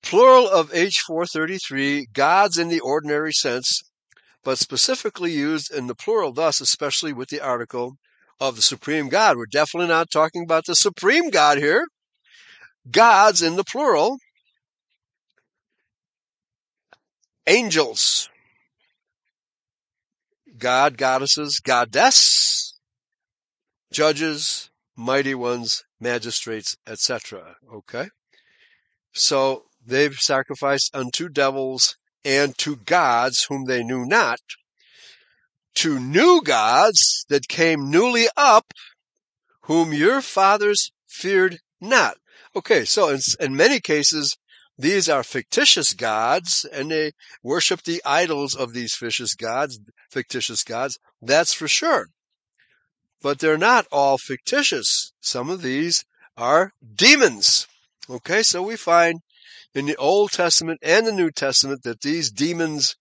[0.03, 3.81] Plural of H433, gods in the ordinary sense,
[4.43, 7.95] but specifically used in the plural thus, especially with the article
[8.39, 9.35] of the supreme God.
[9.35, 11.87] We're definitely not talking about the supreme God here.
[12.91, 14.19] Gods in the plural.
[17.47, 18.29] Angels.
[20.57, 22.79] God, goddesses, goddess,
[23.91, 27.55] judges, mighty ones, magistrates, etc.
[27.73, 28.09] Okay?
[29.13, 34.39] So they've sacrificed unto devils and to gods whom they knew not,
[35.75, 38.73] to new gods that came newly up,
[39.61, 42.17] whom your fathers feared not.
[42.55, 44.37] Okay, so in, in many cases,
[44.81, 47.11] these are fictitious gods, and they
[47.43, 50.97] worship the idols of these fictitious gods, fictitious gods.
[51.21, 52.07] That's for sure.
[53.21, 55.13] But they're not all fictitious.
[55.21, 56.03] Some of these
[56.35, 57.67] are demons.
[58.09, 59.19] Okay, so we find
[59.75, 62.95] in the Old Testament and the New Testament that these demons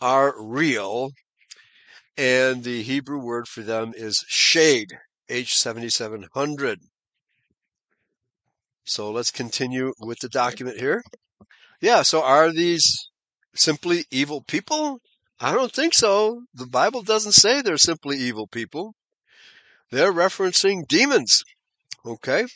[0.00, 1.10] are real.
[2.16, 4.96] And the Hebrew word for them is shade,
[5.28, 6.76] H7700.
[8.84, 11.02] So let's continue with the document here.
[11.80, 13.10] Yeah, so are these
[13.54, 15.00] simply evil people?
[15.38, 16.42] I don't think so.
[16.54, 18.94] The Bible doesn't say they're simply evil people.
[19.90, 21.42] They're referencing demons.
[22.04, 22.46] Okay?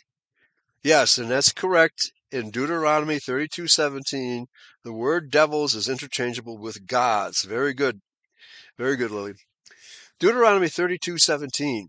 [0.83, 4.47] Yes, and that's correct in Deuteronomy 32:17,
[4.85, 7.43] the word devils is interchangeable with gods.
[7.43, 8.01] Very good.
[8.79, 9.35] Very good, Lily.
[10.21, 11.89] Deuteronomy 32:17.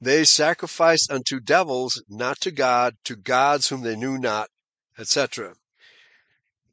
[0.00, 4.50] They sacrificed unto devils, not to God, to gods whom they knew not,
[4.98, 5.54] etc.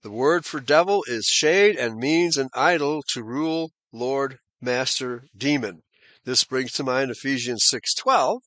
[0.05, 5.81] The word for devil is shade and means an idol to rule, lord, master, demon.
[6.25, 8.41] This brings to mind Ephesians 6:12.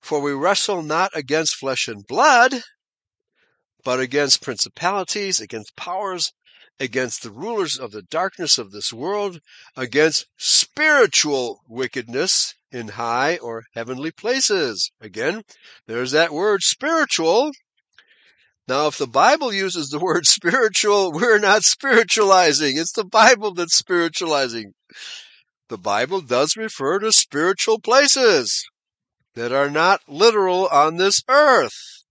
[0.00, 2.64] For we wrestle not against flesh and blood,
[3.84, 6.32] but against principalities, against powers,
[6.80, 9.38] against the rulers of the darkness of this world,
[9.76, 14.90] against spiritual wickedness in high or heavenly places.
[15.00, 15.44] Again,
[15.86, 17.52] there's that word spiritual.
[18.68, 22.76] Now, if the Bible uses the word spiritual, we're not spiritualizing.
[22.76, 24.72] It's the Bible that's spiritualizing.
[25.68, 28.64] The Bible does refer to spiritual places
[29.34, 32.04] that are not literal on this earth.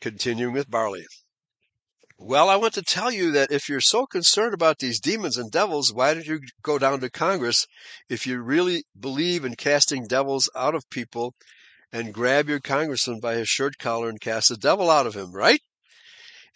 [0.00, 1.04] Continuing with barley.
[2.20, 5.52] Well, I want to tell you that if you're so concerned about these demons and
[5.52, 7.66] devils, why don't you go down to Congress
[8.08, 11.34] if you really believe in casting devils out of people
[11.92, 15.32] and grab your congressman by his shirt collar and cast the devil out of him,
[15.32, 15.60] right?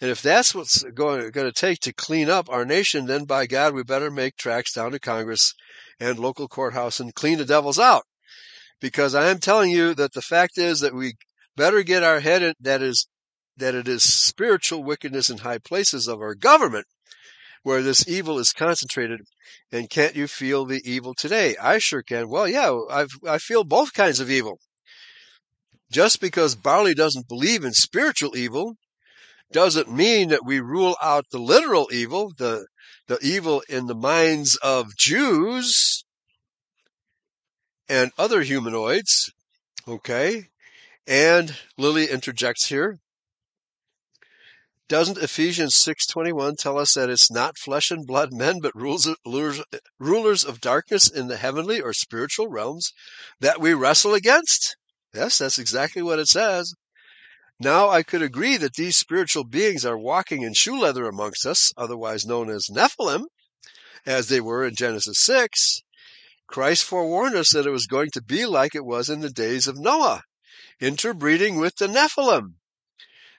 [0.01, 3.47] And if that's what's going, going to take to clean up our nation, then by
[3.47, 5.53] God, we better make tracks down to Congress
[5.99, 8.03] and local courthouse and clean the devils out.
[8.81, 11.13] Because I am telling you that the fact is that we
[11.55, 13.07] better get our head in, that is
[13.55, 16.87] that it is spiritual wickedness in high places of our government
[17.61, 19.21] where this evil is concentrated.
[19.71, 21.55] And can't you feel the evil today?
[21.57, 22.29] I sure can.
[22.29, 24.59] Well, yeah, i I feel both kinds of evil.
[25.93, 28.77] Just because Barley doesn't believe in spiritual evil
[29.51, 32.65] doesn't mean that we rule out the literal evil, the,
[33.07, 36.03] the evil in the minds of Jews
[37.87, 39.31] and other humanoids.
[39.87, 40.45] Okay.
[41.05, 42.97] And Lily interjects here.
[44.89, 49.09] Doesn't Ephesians 6:21 tell us that it's not flesh and blood men but rulers,
[49.99, 52.91] rulers of darkness in the heavenly or spiritual realms
[53.39, 54.75] that we wrestle against?
[55.13, 56.73] Yes, that's exactly what it says.
[57.59, 61.71] Now I could agree that these spiritual beings are walking in shoe leather amongst us,
[61.77, 63.25] otherwise known as Nephilim,
[64.05, 65.81] as they were in Genesis 6.
[66.47, 69.67] Christ forewarned us that it was going to be like it was in the days
[69.67, 70.23] of Noah,
[70.79, 72.55] interbreeding with the Nephilim.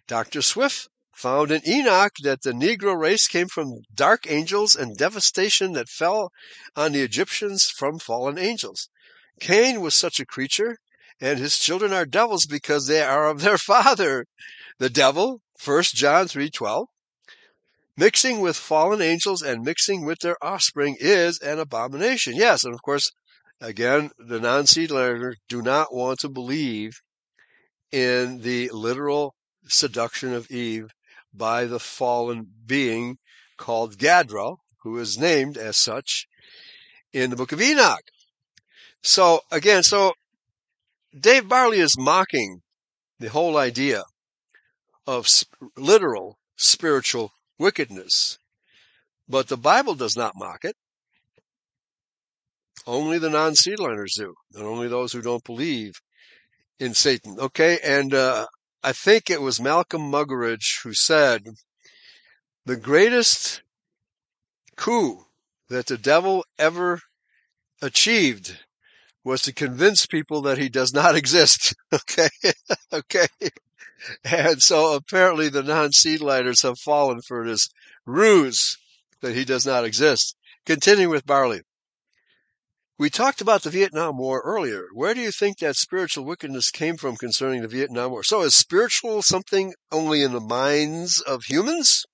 [0.07, 0.43] Dr.
[0.43, 5.89] Swift found in Enoch that the Negro race came from dark angels and devastation that
[5.89, 6.31] fell
[6.77, 8.89] on the Egyptians from fallen angels.
[9.41, 10.79] Cain was such a creature,
[11.21, 14.27] and his children are devils because they are of their father,
[14.79, 16.87] the devil, 1 John 3:12.
[17.97, 22.35] Mixing with fallen angels and mixing with their offspring is an abomination.
[22.35, 23.13] Yes, and of course,
[23.61, 27.01] again, the non-seedliners do not want to believe
[27.93, 29.37] in the literal
[29.69, 30.91] seduction of Eve
[31.33, 33.19] by the fallen being
[33.57, 36.27] called Gadra, who is named as such
[37.13, 38.03] in the book of Enoch.
[39.03, 40.15] So again, so
[41.19, 42.63] Dave Barley is mocking
[43.21, 44.03] the whole idea
[45.07, 45.29] of
[45.77, 48.39] literal spiritual wickedness.
[49.29, 50.77] But the Bible does not mock it.
[52.87, 55.95] Only the non-seedliners do, and only those who don't believe
[56.81, 57.39] in Satan.
[57.39, 58.47] Okay, and uh,
[58.83, 61.47] I think it was Malcolm Muggeridge who said,
[62.67, 63.63] the greatest
[64.77, 65.25] coup
[65.69, 67.01] that the devil ever
[67.81, 68.59] achieved
[69.25, 71.75] was to convince people that he does not exist.
[71.93, 72.29] Okay.
[72.93, 73.27] okay.
[74.23, 77.69] And so apparently the non-seedliners have fallen for this
[78.05, 78.77] ruse
[79.23, 80.37] that he does not exist.
[80.67, 81.63] Continuing with Barley.
[82.97, 84.87] We talked about the Vietnam War earlier.
[84.93, 88.23] Where do you think that spiritual wickedness came from concerning the Vietnam War?
[88.23, 92.05] So is spiritual something only in the minds of humans?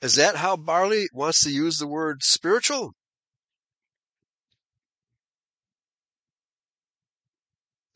[0.00, 2.94] Is that how Barley wants to use the word spiritual?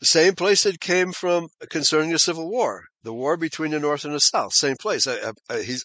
[0.01, 3.79] The same place it came from uh, concerning the Civil War, the war between the
[3.79, 4.53] North and the South.
[4.55, 5.07] Same place.
[5.07, 5.33] I,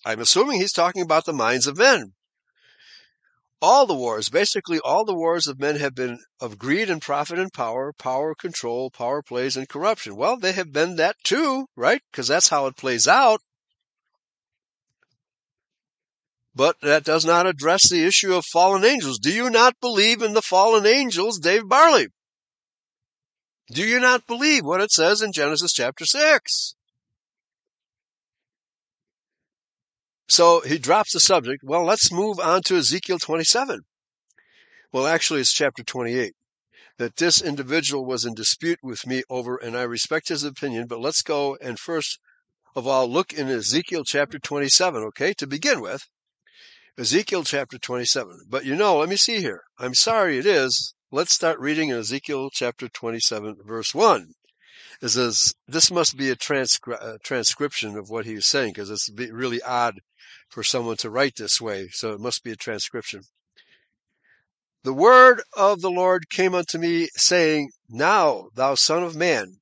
[0.06, 2.14] am assuming he's talking about the minds of men
[3.62, 7.40] all the wars, basically all the wars of men have been of greed and profit
[7.40, 10.16] and power, power, control, power plays and corruption.
[10.16, 12.02] Well, they have been that too, right?
[12.12, 13.40] Because that's how it plays out.
[16.54, 19.20] But that does not address the issue of fallen angels.
[19.20, 22.08] Do you not believe in the fallen angels, Dave Barley?
[23.72, 26.76] Do you not believe what it says in Genesis chapter 6?
[30.28, 31.64] So he drops the subject.
[31.64, 33.82] Well, let's move on to Ezekiel 27.
[34.92, 36.34] Well, actually, it's chapter 28.
[36.98, 41.02] That this individual was in dispute with me over, and I respect his opinion, but
[41.02, 42.20] let's go and first
[42.76, 46.08] of all look in Ezekiel chapter 27, okay, to begin with.
[46.98, 48.46] Ezekiel chapter 27.
[48.48, 49.64] But you know, let me see here.
[49.78, 50.94] I'm sorry it is.
[51.16, 54.34] Let's start reading in Ezekiel chapter 27 verse 1.
[55.02, 58.90] It says, this must be a transcri- uh, transcription of what he was saying because
[58.90, 60.02] it's really odd
[60.50, 61.88] for someone to write this way.
[61.94, 63.22] So it must be a transcription.
[64.84, 69.60] The word of the Lord came unto me saying, Now, thou son of man,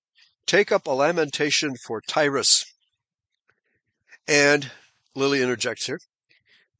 [0.47, 2.65] take up a lamentation for Tyrus.
[4.27, 4.71] And
[5.13, 5.99] Lily interjects here.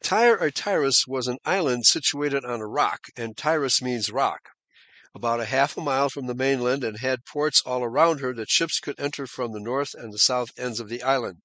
[0.01, 4.49] Tyre or Tyrus was an island situated on a rock, and Tyrus means rock,
[5.15, 8.49] about a half a mile from the mainland and had ports all around her that
[8.49, 11.41] ships could enter from the north and the south ends of the island.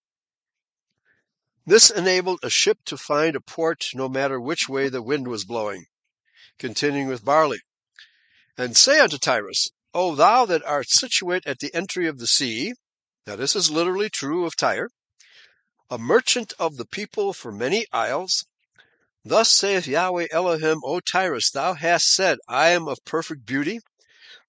[1.66, 5.45] This enabled a ship to find a port no matter which way the wind was
[5.45, 5.85] blowing.
[6.59, 7.61] Continuing with barley.
[8.57, 12.73] And say unto Tyrus, O thou that art situate at the entry of the sea,
[13.27, 14.89] now this is literally true of Tyre,
[15.91, 18.47] a merchant of the people for many isles.
[19.29, 23.81] Thus saith Yahweh Elohim, O Tyrus, thou hast said, I am of perfect beauty.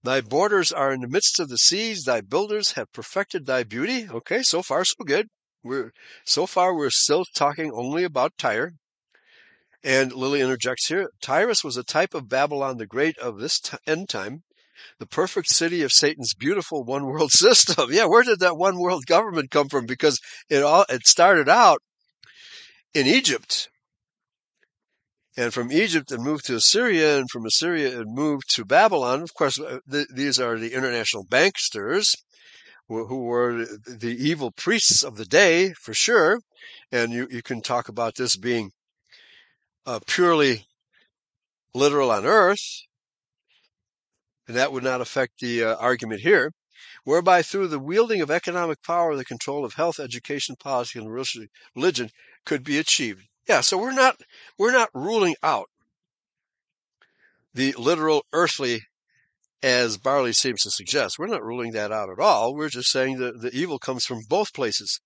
[0.03, 2.05] Thy borders are in the midst of the seas.
[2.05, 4.07] Thy builders have perfected thy beauty.
[4.09, 5.27] Okay, so far so good.
[5.63, 5.91] We're
[6.23, 8.71] so far we're still talking only about Tyre.
[9.83, 13.75] And Lily interjects here: Tyrus was a type of Babylon the Great of this t-
[13.85, 14.43] end time,
[14.97, 17.91] the perfect city of Satan's beautiful one world system.
[17.91, 19.85] Yeah, where did that one world government come from?
[19.85, 21.81] Because it all it started out
[22.93, 23.67] in Egypt.
[25.37, 29.21] And from Egypt it moved to Assyria, and from Assyria it moved to Babylon.
[29.21, 32.15] Of course, uh, th- these are the international banksters
[32.89, 36.39] who were the evil priests of the day, for sure.
[36.91, 38.71] And you, you can talk about this being
[39.85, 40.65] uh, purely
[41.75, 42.81] literal on earth,
[44.47, 46.51] and that would not affect the uh, argument here,
[47.03, 51.11] whereby through the wielding of economic power, the control of health, education, policy, and
[51.75, 52.09] religion
[52.45, 53.28] could be achieved.
[53.49, 54.15] Yeah, so we're not
[54.59, 55.69] we're not ruling out
[57.55, 58.83] the literal earthly
[59.63, 61.17] as Barley seems to suggest.
[61.17, 62.53] We're not ruling that out at all.
[62.53, 65.01] We're just saying that the evil comes from both places.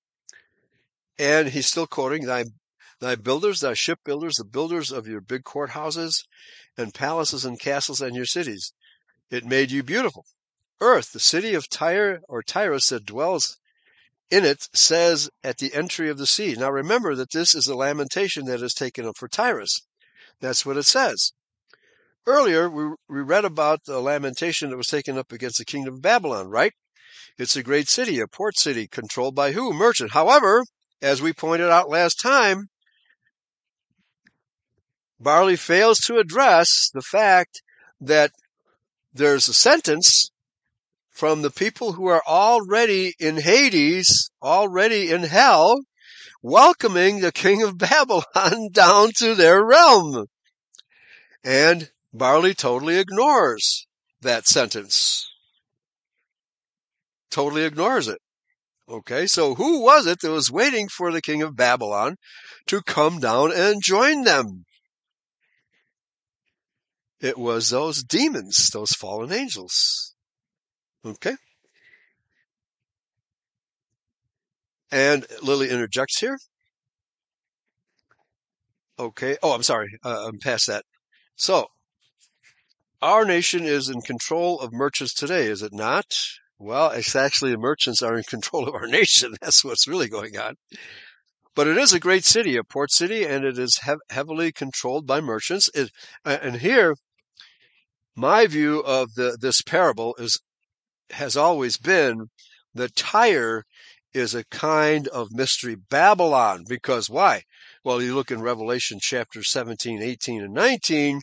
[1.17, 2.43] And he's still quoting thy
[2.99, 6.25] thy builders, thy shipbuilders, the builders of your big courthouses
[6.77, 8.73] and palaces and castles and your cities.
[9.31, 10.25] It made you beautiful.
[10.81, 13.57] Earth, the city of Tyre or Tyrus that dwells
[14.33, 16.55] in it, says at the entry of the sea.
[16.57, 19.81] Now remember that this is a lamentation that is taken up for Tyrus.
[20.41, 21.33] That's what it says.
[22.25, 26.01] Earlier, we, we read about the lamentation that was taken up against the kingdom of
[26.01, 26.73] Babylon, right?
[27.37, 29.71] It's a great city, a port city, controlled by who?
[29.71, 30.11] Merchant.
[30.13, 30.63] However,
[30.99, 32.69] as we pointed out last time,
[35.19, 37.61] Barley fails to address the fact
[38.01, 38.31] that
[39.13, 40.31] there's a sentence
[41.13, 45.79] from the people who are already in Hades, already in hell,
[46.41, 50.25] welcoming the king of Babylon down to their realm.
[51.43, 53.87] And Barley totally ignores
[54.21, 55.29] that sentence.
[57.29, 58.19] Totally ignores it.
[58.89, 62.17] Okay, so who was it that was waiting for the king of Babylon
[62.67, 64.65] to come down and join them?
[67.21, 70.12] It was those demons, those fallen angels.
[71.05, 71.35] Okay?
[74.91, 76.37] And Lily interjects here.
[78.99, 79.37] Okay.
[79.41, 79.97] Oh, I'm sorry.
[80.03, 80.85] Uh, I'm past that.
[81.35, 81.67] So,
[83.01, 86.05] our nation is in control of merchants today, is it not?
[86.59, 89.33] Well, it's actually the merchants are in control of our nation.
[89.41, 90.55] That's what's really going on.
[91.55, 95.05] But it is a great city, a port city, and it is hev- heavily controlled
[95.05, 95.69] by merchants.
[95.73, 95.91] It,
[96.23, 96.95] and here,
[98.15, 100.39] my view of the, this parable is
[101.11, 102.29] has always been
[102.73, 103.65] that Tyre
[104.13, 106.65] is a kind of mystery Babylon.
[106.67, 107.43] Because why?
[107.83, 111.21] Well, you look in Revelation chapter 17, 18, and 19,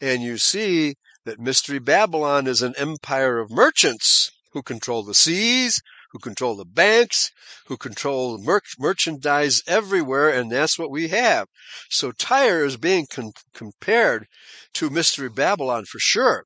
[0.00, 5.80] and you see that Mystery Babylon is an empire of merchants who control the seas,
[6.10, 7.30] who control the banks,
[7.66, 11.46] who control mer- merchandise everywhere, and that's what we have.
[11.88, 14.26] So Tyre is being con- compared
[14.74, 16.44] to Mystery Babylon for sure.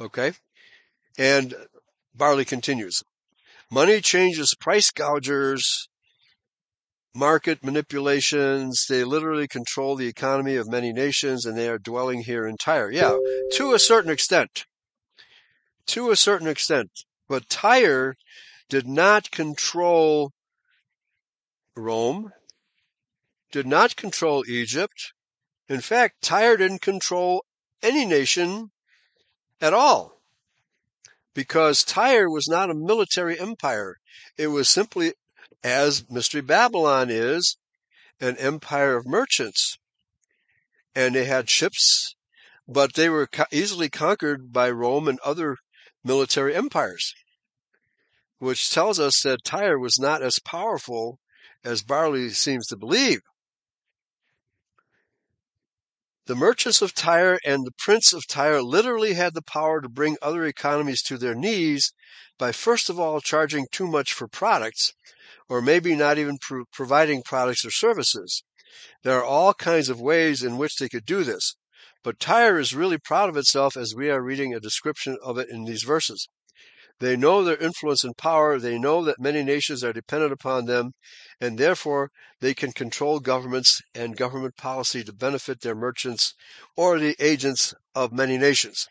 [0.00, 0.34] Okay?
[1.18, 1.54] And
[2.16, 3.02] Barley continues.
[3.70, 5.88] Money changes price gougers,
[7.14, 8.86] market manipulations.
[8.88, 12.90] They literally control the economy of many nations and they are dwelling here in Tyre.
[12.90, 13.16] Yeah,
[13.54, 14.66] to a certain extent.
[15.88, 16.90] To a certain extent.
[17.28, 18.16] But Tyre
[18.68, 20.32] did not control
[21.76, 22.32] Rome,
[23.52, 25.12] did not control Egypt.
[25.68, 27.44] In fact, Tyre didn't control
[27.82, 28.70] any nation
[29.60, 30.15] at all.
[31.36, 33.98] Because Tyre was not a military empire.
[34.38, 35.12] It was simply
[35.62, 37.58] as Mystery Babylon is,
[38.20, 39.76] an empire of merchants.
[40.94, 42.16] and they had ships,
[42.66, 45.58] but they were easily conquered by Rome and other
[46.02, 47.14] military empires,
[48.38, 51.20] which tells us that Tyre was not as powerful
[51.62, 53.20] as Barley seems to believe.
[56.26, 60.16] The merchants of Tyre and the prince of Tyre literally had the power to bring
[60.20, 61.92] other economies to their knees
[62.36, 64.92] by first of all charging too much for products,
[65.48, 68.42] or maybe not even pro- providing products or services.
[69.04, 71.54] There are all kinds of ways in which they could do this,
[72.02, 75.48] but Tyre is really proud of itself as we are reading a description of it
[75.48, 76.28] in these verses.
[76.98, 78.58] They know their influence and power.
[78.58, 80.92] They know that many nations are dependent upon them,
[81.40, 86.34] and therefore they can control governments and government policy to benefit their merchants
[86.74, 88.86] or the agents of many nations.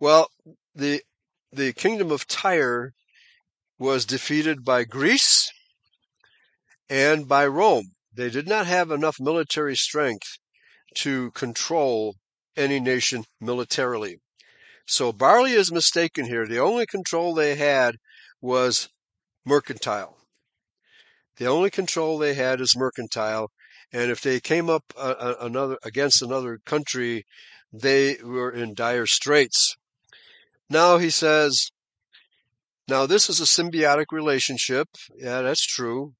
[0.00, 0.28] Well,
[0.74, 1.02] the
[1.52, 2.92] the kingdom of Tyre
[3.78, 5.50] was defeated by Greece
[6.88, 7.92] and by Rome.
[8.12, 10.38] They did not have enough military strength
[10.96, 12.16] to control
[12.56, 14.18] any nation militarily.
[14.90, 16.48] So Barley is mistaken here.
[16.48, 17.94] The only control they had
[18.40, 18.88] was
[19.46, 20.18] mercantile.
[21.36, 23.52] The only control they had is mercantile,
[23.92, 27.24] and if they came up uh, another against another country,
[27.72, 29.76] they were in dire straits.
[30.68, 31.70] Now he says,
[32.88, 34.88] now this is a symbiotic relationship.
[35.16, 36.14] Yeah, that's true.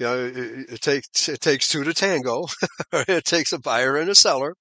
[0.00, 0.34] Know, it,
[0.68, 2.46] it takes it takes two to tango.
[2.92, 4.56] it takes a buyer and a seller.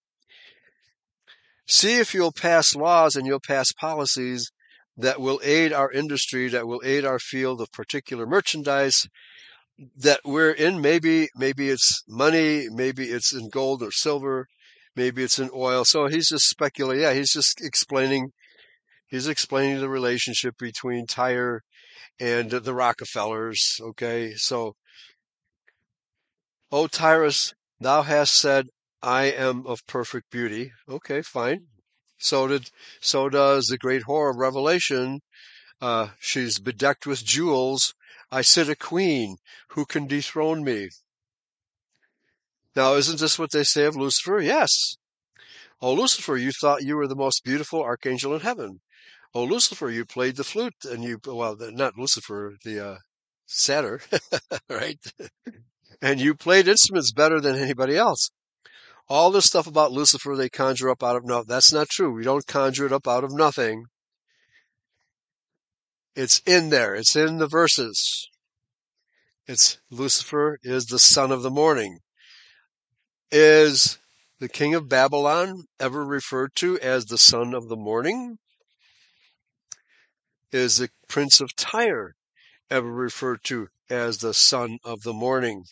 [1.68, 4.51] See if you'll pass laws and you'll pass policies
[4.97, 9.07] that will aid our industry, that will aid our field of particular merchandise
[9.97, 10.80] that we're in.
[10.80, 14.47] Maybe, maybe it's money, maybe it's in gold or silver,
[14.95, 15.86] maybe it's in oil.
[15.86, 17.03] So he's just speculating.
[17.03, 18.32] Yeah, he's just explaining,
[19.07, 21.61] he's explaining the relationship between Tyre
[22.20, 23.80] and the Rockefellers.
[23.82, 24.34] Okay.
[24.36, 24.76] So,
[26.72, 28.68] O Tyrus, thou hast said,
[29.06, 30.72] I am of perfect beauty.
[30.89, 31.68] Okay, fine.
[32.18, 35.20] So did, so does the great whore of Revelation.
[35.80, 37.93] Uh, she's bedecked with jewels.
[38.32, 39.38] I sit a queen.
[39.70, 40.89] Who can dethrone me?
[42.76, 44.39] Now, isn't this what they say of Lucifer?
[44.39, 44.95] Yes.
[45.80, 48.82] Oh, Lucifer, you thought you were the most beautiful archangel in heaven.
[49.36, 52.97] Oh, Lucifer, you played the flute and you, well, not Lucifer, the, uh,
[53.45, 54.01] satyr,
[54.68, 54.97] right?
[56.01, 58.32] and you played instruments better than anybody else
[59.08, 61.45] all this stuff about Lucifer they conjure up out of nothing.
[61.47, 62.12] That's not true.
[62.12, 63.86] We don't conjure it up out of nothing.
[66.16, 66.95] It's in there.
[66.95, 68.30] It's in the verses.
[69.47, 71.99] It's Lucifer is the son of the morning.
[73.32, 73.99] Is
[74.39, 78.38] the king of Babylon ever referred to as the son of the morning?
[80.51, 82.16] Is the prince of Tyre
[82.72, 85.66] ever referred to as the son of the morning?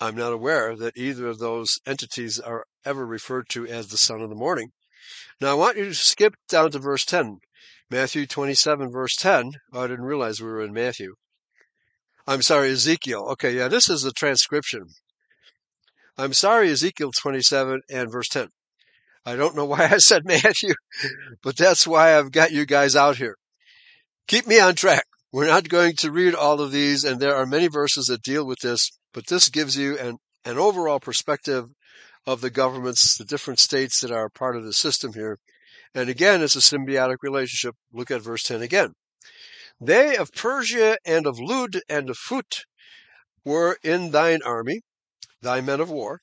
[0.00, 4.20] I'm not aware that either of those entities are ever referred to as the son
[4.20, 4.70] of the morning.
[5.40, 7.38] Now I want you to skip down to verse 10.
[7.90, 9.52] Matthew 27 verse 10.
[9.72, 11.14] Oh, I didn't realize we were in Matthew.
[12.26, 13.26] I'm sorry, Ezekiel.
[13.32, 14.84] Okay, yeah, this is the transcription.
[16.16, 18.48] I'm sorry, Ezekiel 27 and verse 10.
[19.24, 20.74] I don't know why I said Matthew,
[21.42, 23.36] but that's why I've got you guys out here.
[24.26, 25.04] Keep me on track.
[25.32, 28.46] We're not going to read all of these, and there are many verses that deal
[28.46, 31.64] with this but this gives you an, an overall perspective
[32.24, 35.40] of the governments, the different states that are part of the system here.
[35.92, 37.74] And again, it's a symbiotic relationship.
[37.92, 38.92] Look at verse 10 again.
[39.80, 42.62] They of Persia and of Lud and of Phut
[43.44, 44.82] were in thine army,
[45.42, 46.20] thy men of war.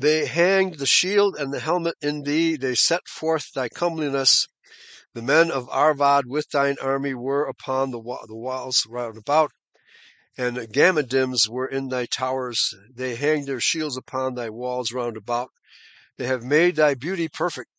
[0.00, 2.56] They hanged the shield and the helmet in thee.
[2.56, 4.48] They set forth thy comeliness.
[5.14, 9.52] The men of Arvad with thine army were upon the, the walls round about
[10.38, 12.74] and Gammadims were in thy towers.
[12.94, 15.50] They hang their shields upon thy walls round about.
[16.18, 17.70] They have made thy beauty perfect.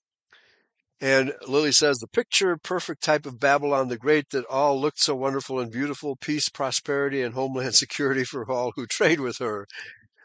[1.00, 5.16] And Lily says, the picture perfect type of Babylon the Great that all looked so
[5.16, 9.68] wonderful and beautiful, peace, prosperity, and homeland security for all who trade with her.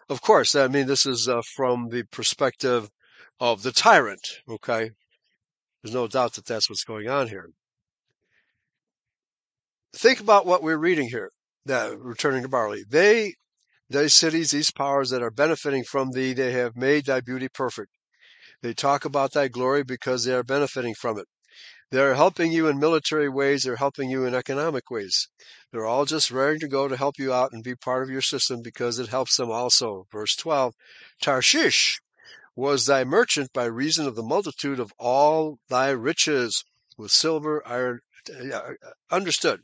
[0.09, 2.91] Of course, I mean, this is uh, from the perspective
[3.41, 4.91] of the tyrant, okay?
[5.83, 7.51] There's no doubt that that's what's going on here.
[9.95, 11.31] Think about what we're reading here
[11.67, 12.85] that returning to barley.
[12.89, 13.35] They,
[13.89, 17.91] those cities, these powers that are benefiting from thee, they have made thy beauty perfect.
[18.63, 21.27] They talk about thy glory because they are benefiting from it.
[21.91, 23.63] They're helping you in military ways.
[23.63, 25.29] They're helping you in economic ways.
[25.71, 28.23] They're all just raring to go to help you out and be part of your
[28.23, 30.07] system because it helps them also.
[30.11, 30.75] Verse 12,
[31.21, 32.01] Tarshish
[32.57, 36.65] was thy merchant by reason of the multitude of all thy riches
[36.97, 38.01] with silver, iron,
[38.53, 38.73] uh,
[39.11, 39.61] understood.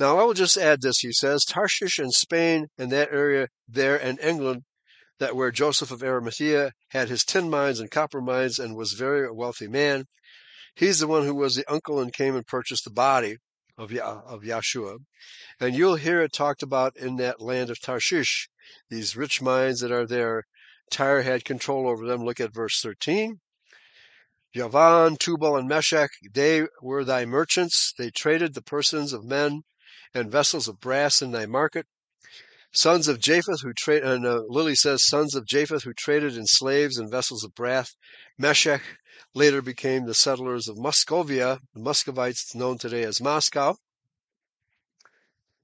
[0.00, 4.02] Now I will just add this, he says, Tarshish and Spain and that area there
[4.02, 4.62] and England
[5.18, 9.28] that where Joseph of Arimathea had his tin mines and copper mines and was very
[9.28, 10.06] a wealthy man.
[10.74, 13.36] He's the one who was the uncle and came and purchased the body
[13.76, 15.00] of, ya- of Yahshua.
[15.60, 18.48] And you'll hear it talked about in that land of Tarshish,
[18.88, 20.44] these rich mines that are there.
[20.90, 22.24] Tyre had control over them.
[22.24, 23.38] Look at verse 13.
[24.54, 27.92] Javan, Tubal, and Meshech, they were thy merchants.
[27.98, 29.62] They traded the persons of men
[30.14, 31.86] and vessels of brass in thy market.
[32.72, 36.46] Sons of Japheth who trade, and uh, Lily says, sons of Japheth who traded in
[36.46, 37.96] slaves and vessels of brass.
[38.38, 38.82] Meshech
[39.34, 43.74] later became the settlers of Muscovia, the Muscovites known today as Moscow.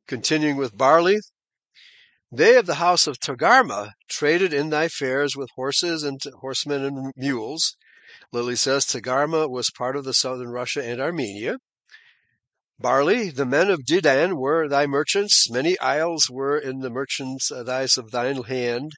[0.07, 1.19] Continuing with barley,
[2.31, 7.13] they of the house of Togarmah traded in thy fairs with horses and horsemen and
[7.17, 7.77] mules.
[8.33, 11.59] Lily says Togarmah was part of the southern Russia and Armenia.
[12.79, 15.49] Barley, the men of Dedan were thy merchants.
[15.49, 18.93] Many isles were in the merchandise of thine hand.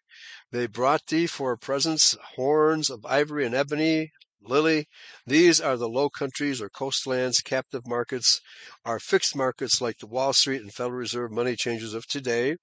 [0.50, 4.10] They brought thee for presents horns of ivory and ebony.
[4.42, 4.88] Lily,
[5.24, 7.40] these are the low countries or coastlands.
[7.40, 8.40] Captive markets
[8.84, 12.56] are fixed markets like the Wall Street and Federal Reserve money changers of today.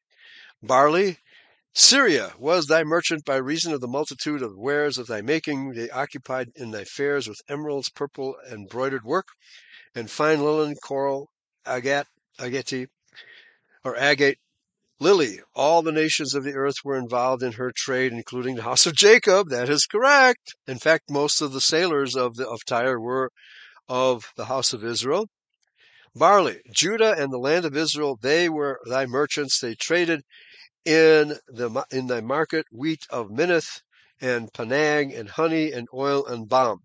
[0.61, 1.19] Barley,
[1.73, 5.75] Syria was thy merchant by reason of the multitude of wares of thy making.
[5.75, 9.27] They occupied in thy fairs with emeralds, purple, embroidered work
[9.95, 11.29] and fine linen, coral,
[11.65, 12.89] agate, agate,
[13.83, 14.37] or agate,
[14.99, 15.39] lily.
[15.55, 18.93] All the nations of the earth were involved in her trade, including the house of
[18.93, 19.49] Jacob.
[19.49, 20.55] That is correct.
[20.67, 23.31] In fact, most of the sailors of the, of Tyre were
[23.87, 25.29] of the house of Israel.
[26.13, 29.59] Barley, Judah and the land of Israel, they were thy merchants.
[29.59, 30.23] They traded
[30.85, 33.81] in the in thy market wheat of Minnith
[34.21, 36.83] and Pannag and honey and oil and balm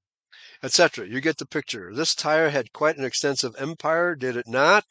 [0.63, 1.09] etc.
[1.09, 1.95] You get the picture.
[1.95, 4.85] This Tyre had quite an extensive empire, did it not?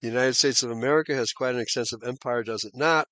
[0.00, 3.08] The United States of America has quite an extensive empire, does it not?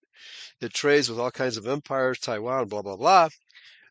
[0.61, 3.29] It trades with all kinds of empires, Taiwan, blah, blah, blah.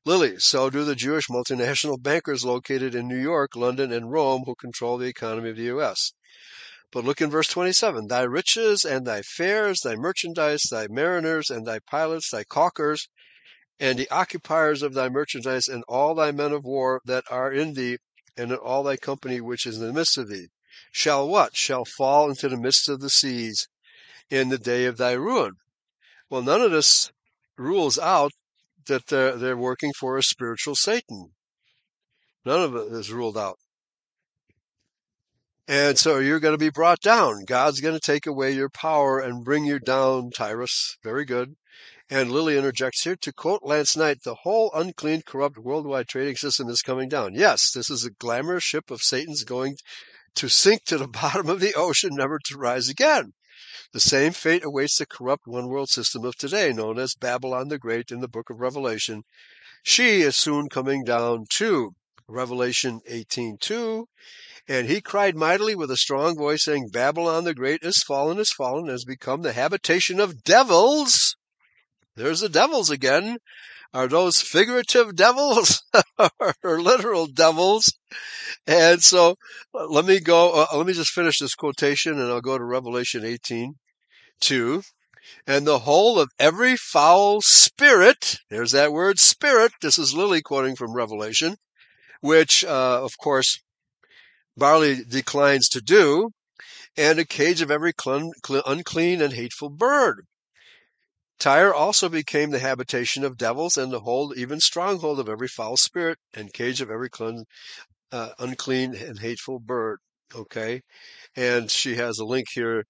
[0.06, 4.56] Lily, so do the Jewish multinational bankers located in New York, London, and Rome who
[4.56, 6.12] control the economy of the U.S.
[6.91, 8.08] But look in verse 27.
[8.08, 13.08] Thy riches and thy fairs, thy merchandise, thy mariners and thy pilots, thy caulkers,
[13.80, 17.74] and the occupiers of thy merchandise, and all thy men of war that are in
[17.74, 17.97] thee,
[18.38, 20.47] and in all thy company which is in the midst of thee,
[20.91, 21.55] shall what?
[21.55, 23.67] Shall fall into the midst of the seas
[24.30, 25.53] in the day of thy ruin.
[26.30, 27.11] Well, none of this
[27.57, 28.32] rules out
[28.88, 31.32] that they're, they're working for a spiritual Satan.
[32.45, 33.57] None of it is ruled out.
[35.67, 37.45] And so you're going to be brought down.
[37.45, 40.97] God's going to take away your power and bring you down, Tyrus.
[41.03, 41.55] Very good.
[42.10, 46.68] And Lily interjects here to quote Lance Knight, the whole unclean, corrupt worldwide trading system
[46.70, 47.34] is coming down.
[47.34, 49.78] Yes, this is a glamorous ship of Satan's going
[50.36, 53.34] to sink to the bottom of the ocean, never to rise again.
[53.93, 57.78] The same fate awaits the corrupt one world system of today, known as Babylon the
[57.78, 59.24] Great in the book of Revelation.
[59.84, 61.91] She is soon coming down too.
[62.28, 64.06] Revelation 18:2
[64.68, 68.51] and he cried mightily with a strong voice saying Babylon the great is fallen is
[68.51, 71.36] fallen has become the habitation of devils
[72.16, 73.38] there's the devils again.
[73.93, 75.84] Are those figurative devils
[76.64, 77.93] or literal devils?
[78.66, 79.36] And so
[79.74, 83.24] let me go, uh, let me just finish this quotation and I'll go to Revelation
[83.24, 83.76] 18,
[84.41, 84.82] 2.
[85.45, 90.76] And the whole of every foul spirit, there's that word spirit, this is Lily quoting
[90.76, 91.55] from Revelation,
[92.22, 93.61] which, uh, of course,
[94.57, 96.32] Barley declines to do,
[96.97, 97.93] and a cage of every
[98.66, 100.26] unclean and hateful bird.
[101.39, 105.77] Tyre also became the habitation of devils and the hold, even stronghold of every foul
[105.77, 107.09] spirit and cage of every
[108.11, 109.99] uh, unclean and hateful bird.
[110.36, 110.81] Okay.
[111.36, 112.86] And she has a link here,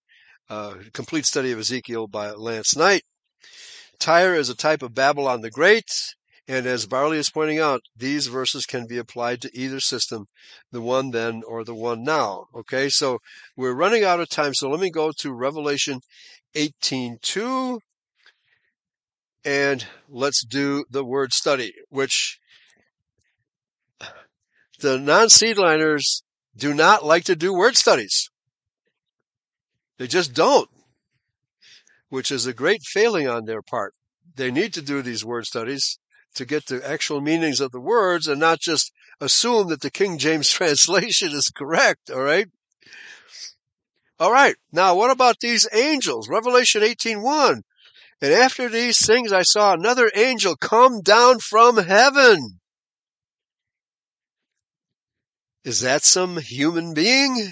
[0.50, 3.04] uh, complete study of Ezekiel by Lance Knight.
[4.00, 5.90] Tyre is a type of Babylon the Great.
[6.46, 10.26] And as Barley is pointing out, these verses can be applied to either system,
[10.72, 12.48] the one then or the one now.
[12.54, 13.20] Okay, so
[13.56, 14.54] we're running out of time.
[14.54, 16.02] So let me go to Revelation
[16.54, 17.80] 18.2
[19.46, 22.40] and let's do the word study, which
[24.80, 26.22] the non-seedliners
[26.56, 28.30] do not like to do word studies.
[29.98, 30.70] They just don't,
[32.10, 33.94] which is a great failing on their part.
[34.36, 36.00] They need to do these word studies
[36.36, 40.18] to get the actual meanings of the words and not just assume that the King
[40.18, 42.48] James translation is correct, alright?
[44.20, 46.30] Alright, now what about these angels?
[46.30, 47.62] Revelation 18.1.
[48.24, 52.60] And after these things I saw another angel come down from heaven.
[55.64, 57.52] Is that some human being?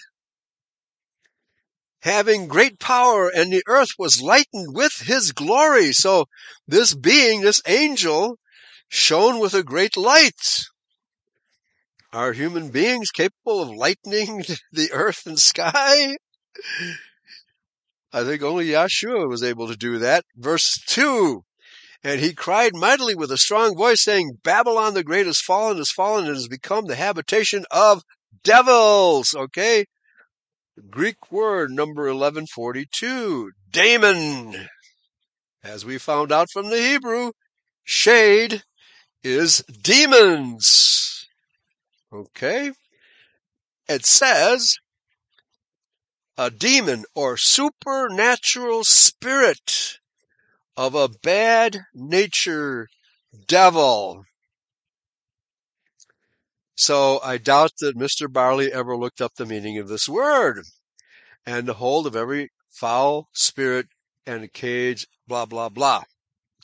[2.02, 5.94] having great power, and the earth was lightened with his glory.
[5.94, 6.26] So
[6.68, 8.38] this being, this angel,
[8.90, 10.64] shone with a great light.
[12.12, 16.18] Are human beings capable of lightening the earth and sky?
[18.14, 20.26] I think only Yeshua was able to do that.
[20.36, 21.44] Verse 2
[22.04, 25.92] And he cried mightily with a strong voice, saying, Babylon the great has fallen, has
[25.92, 28.04] fallen, and has become the habitation of
[28.44, 29.34] devils.
[29.34, 29.86] Okay?
[30.90, 34.68] Greek word number 1142, daemon.
[35.64, 37.32] As we found out from the Hebrew,
[37.84, 38.64] shade
[39.24, 41.28] is demons.
[42.12, 42.72] Okay?
[43.88, 44.78] It says
[46.38, 50.00] a demon or supernatural spirit
[50.78, 52.88] of a bad nature
[53.48, 54.26] devil.
[56.76, 58.32] So I doubt that Mr.
[58.32, 60.64] Barley ever looked up the meaning of this word.
[61.46, 63.88] And the hold of every foul spirit
[64.26, 66.04] and cage, blah, blah, blah.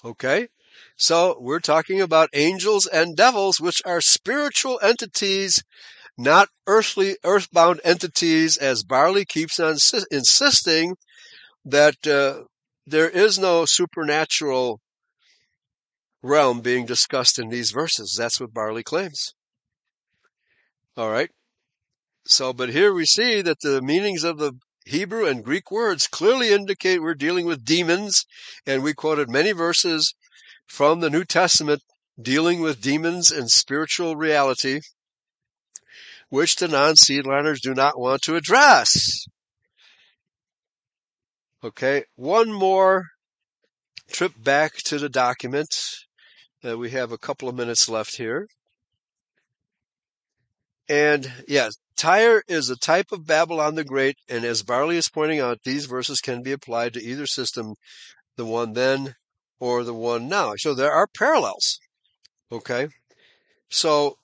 [0.04, 0.48] Okay?
[0.96, 5.64] So we're talking about angels and devils, which are spiritual entities,
[6.18, 9.78] not earthly, earthbound entities, as Barley keeps on
[10.12, 10.96] insisting
[11.66, 12.44] that uh,
[12.86, 14.80] there is no supernatural
[16.24, 18.16] realm being discussed in these verses.
[18.18, 19.34] That's what Barley claims.
[20.96, 21.30] All right.
[22.26, 24.54] So, but here we see that the meanings of the
[24.86, 28.26] Hebrew and Greek words clearly indicate we're dealing with demons,
[28.66, 30.16] and we quoted many verses
[30.66, 31.82] from the New Testament
[32.20, 34.82] dealing with demons and spiritual reality,
[36.30, 39.26] which the non-seedliners do not want to address.
[41.64, 43.06] Okay, one more
[44.12, 45.70] trip back to the document.
[46.64, 48.48] Uh, we have a couple of minutes left here.
[50.90, 55.40] And yes, Tyre is a type of Babylon the Great, and as Barley is pointing
[55.40, 57.74] out, these verses can be applied to either system,
[58.36, 59.16] the one then
[59.60, 60.54] or the one now.
[60.58, 61.80] So there are parallels.
[62.52, 62.88] Okay?
[63.70, 64.18] So,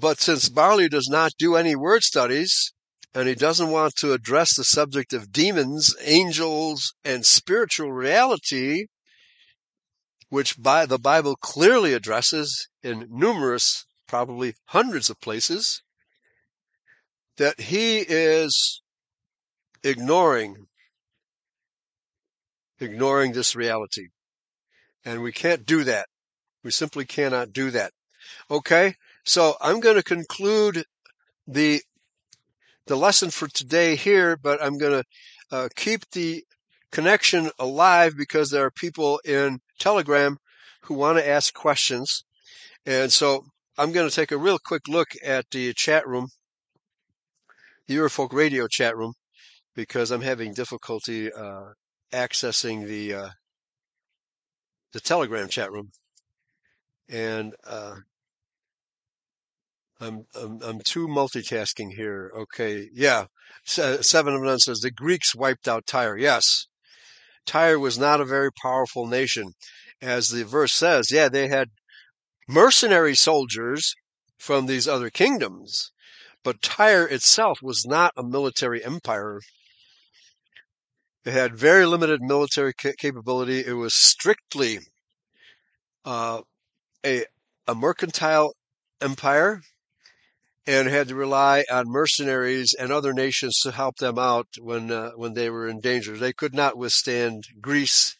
[0.00, 2.72] but since Barley does not do any word studies,
[3.14, 8.86] and he doesn't want to address the subject of demons, angels, and spiritual reality,
[10.28, 15.82] which by the Bible clearly addresses in numerous probably hundreds of places,
[17.36, 18.80] that he is
[19.82, 20.66] ignoring,
[22.78, 24.08] ignoring this reality.
[25.04, 26.06] And we can't do that.
[26.62, 27.92] We simply cannot do that.
[28.50, 28.94] Okay?
[29.24, 30.84] So I'm going to conclude
[31.46, 31.82] the,
[32.86, 36.44] the lesson for today here, but I'm going to uh, keep the
[36.90, 40.38] connection alive because there are people in Telegram
[40.82, 42.24] who want to ask questions.
[42.86, 43.44] And so
[43.78, 46.28] I'm going to take a real quick look at the chat room,
[47.86, 49.12] the Eurofolk Radio chat room,
[49.74, 51.72] because I'm having difficulty uh,
[52.12, 53.28] accessing the uh,
[54.92, 55.90] the Telegram chat room,
[57.08, 57.94] and uh,
[60.00, 62.32] I'm, I'm I'm too multitasking here.
[62.34, 63.26] Okay, yeah.
[63.64, 66.16] Seven of None says the Greeks wiped out Tyre.
[66.16, 66.66] Yes,
[67.44, 69.52] Tyre was not a very powerful nation,
[70.00, 71.10] as the verse says.
[71.10, 71.68] Yeah, they had
[72.48, 73.94] mercenary soldiers
[74.38, 75.92] from these other kingdoms.
[76.42, 79.40] But Tyre itself was not a military empire.
[81.24, 83.62] It had very limited military capability.
[83.66, 84.78] It was strictly
[86.06, 86.40] uh,
[87.04, 87.26] a,
[87.66, 88.54] a mercantile
[89.02, 89.60] empire
[90.70, 95.10] and had to rely on mercenaries and other nations to help them out when uh,
[95.16, 96.16] when they were in danger.
[96.16, 98.16] They could not withstand Greece,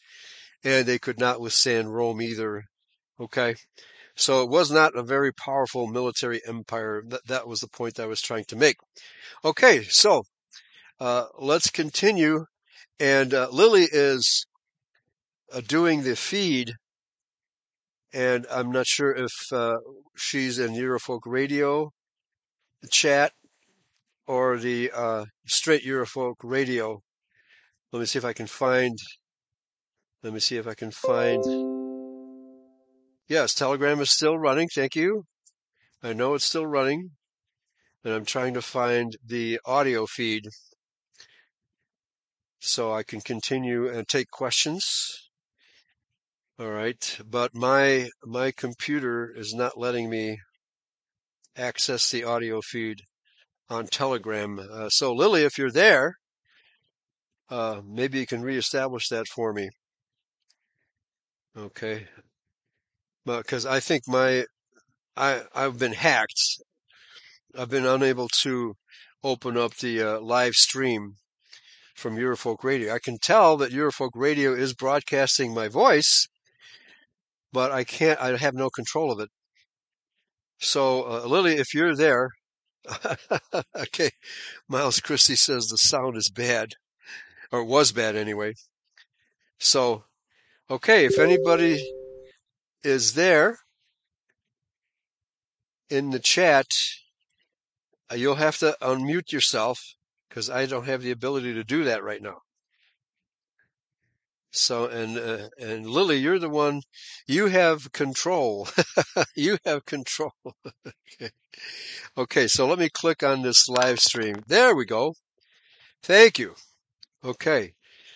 [0.65, 2.65] and they could not withstand Rome either.
[3.21, 3.55] Okay,
[4.17, 7.05] so it was not a very powerful military empire.
[7.07, 8.79] That, that was the point I was trying to make.
[9.45, 10.25] Okay, so
[10.99, 12.47] uh, let's continue.
[12.99, 14.45] And uh, Lily is
[15.53, 16.73] uh, doing the feed,
[18.13, 19.77] and I'm not sure if uh,
[20.17, 21.93] she's in Eurofolk Radio
[22.89, 23.33] chat
[24.27, 27.01] or the uh, straight Eurofolk Radio.
[27.93, 28.97] Let me see if I can find.
[30.23, 31.43] Let me see if I can find.
[33.29, 34.69] Yes, Telegram is still running.
[34.69, 35.25] Thank you.
[36.03, 37.11] I know it's still running.
[38.05, 40.45] And I'm trying to find the audio feed
[42.61, 45.31] so I can continue and take questions.
[46.59, 47.19] All right.
[47.29, 50.39] But my, my computer is not letting me
[51.61, 53.03] access the audio feed
[53.69, 54.59] on Telegram.
[54.59, 56.17] Uh, so Lily, if you're there,
[57.51, 59.71] uh, maybe you can reestablish that for me.
[61.57, 62.07] Okay
[63.25, 64.45] because I think my
[65.17, 66.41] I I've been hacked.
[67.57, 68.75] I've been unable to
[69.23, 71.17] open up the uh, live stream
[71.95, 72.95] from Eurofolk Radio.
[72.95, 76.29] I can tell that Eurofolk Radio is broadcasting my voice,
[77.53, 79.29] but I can't, I have no control of it.
[80.61, 82.31] So, uh, Lily, if you're there,
[83.77, 84.11] okay,
[84.69, 86.75] Miles Christie says the sound is bad,
[87.51, 88.55] or was bad anyway.
[89.59, 90.05] So,
[90.71, 91.83] okay, if anybody
[92.85, 93.59] is there
[95.89, 96.67] in the chat,
[98.11, 99.81] uh, you'll have to unmute yourself
[100.29, 102.39] because I don't have the ability to do that right now.
[104.53, 106.83] So and uh, and Lily, you're the one.
[107.27, 108.69] You have control.
[109.37, 110.33] you have control.
[110.87, 111.31] okay.
[112.17, 112.49] okay.
[112.49, 114.37] So let me click on this live stream.
[114.47, 115.15] There we go.
[116.03, 116.55] Thank you.
[117.25, 117.75] Okay.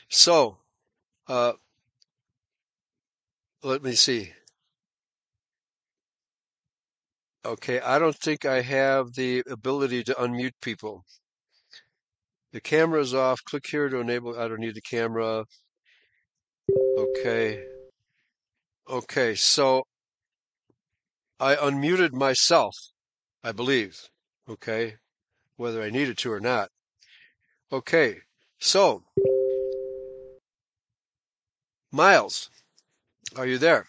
[0.09, 0.59] So,
[1.28, 1.53] uh,
[3.62, 4.32] let me see.
[7.47, 11.05] Okay, I don't think I have the ability to unmute people.
[12.53, 13.45] The camera is off.
[13.45, 14.39] Click here to enable.
[14.39, 15.45] I don't need the camera.
[16.72, 17.62] Okay.
[18.88, 19.82] Okay, so
[21.40, 22.74] I unmuted myself,
[23.42, 23.98] I believe.
[24.48, 24.96] Okay,
[25.56, 26.68] whether I needed to or not.
[27.72, 28.16] Okay,
[28.60, 29.02] so
[31.90, 32.50] Miles,
[33.36, 33.86] are you there?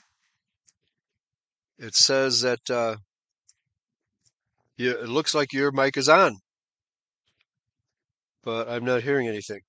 [1.78, 2.96] It says that uh,
[4.78, 6.38] you, it looks like your mic is on
[8.46, 9.60] but I'm not hearing anything.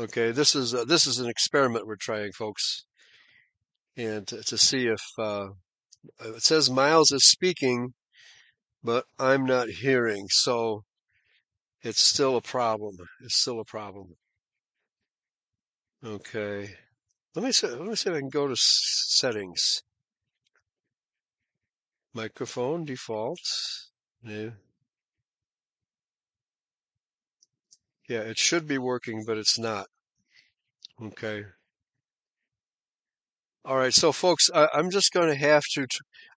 [0.00, 2.86] Okay, this is uh, this is an experiment we're trying, folks,
[3.98, 5.48] and to, to see if uh,
[6.20, 7.92] it says Miles is speaking,
[8.82, 10.84] but I'm not hearing, so
[11.82, 12.96] it's still a problem.
[13.22, 14.14] It's still a problem.
[16.02, 16.70] Okay,
[17.34, 17.66] let me see.
[17.66, 19.82] Let me see if I can go to settings.
[22.14, 23.40] Microphone default.
[24.22, 24.52] No.
[28.10, 29.86] Yeah, it should be working, but it's not.
[31.00, 31.44] Okay.
[33.64, 35.86] All right, so folks, I, am just going to have to,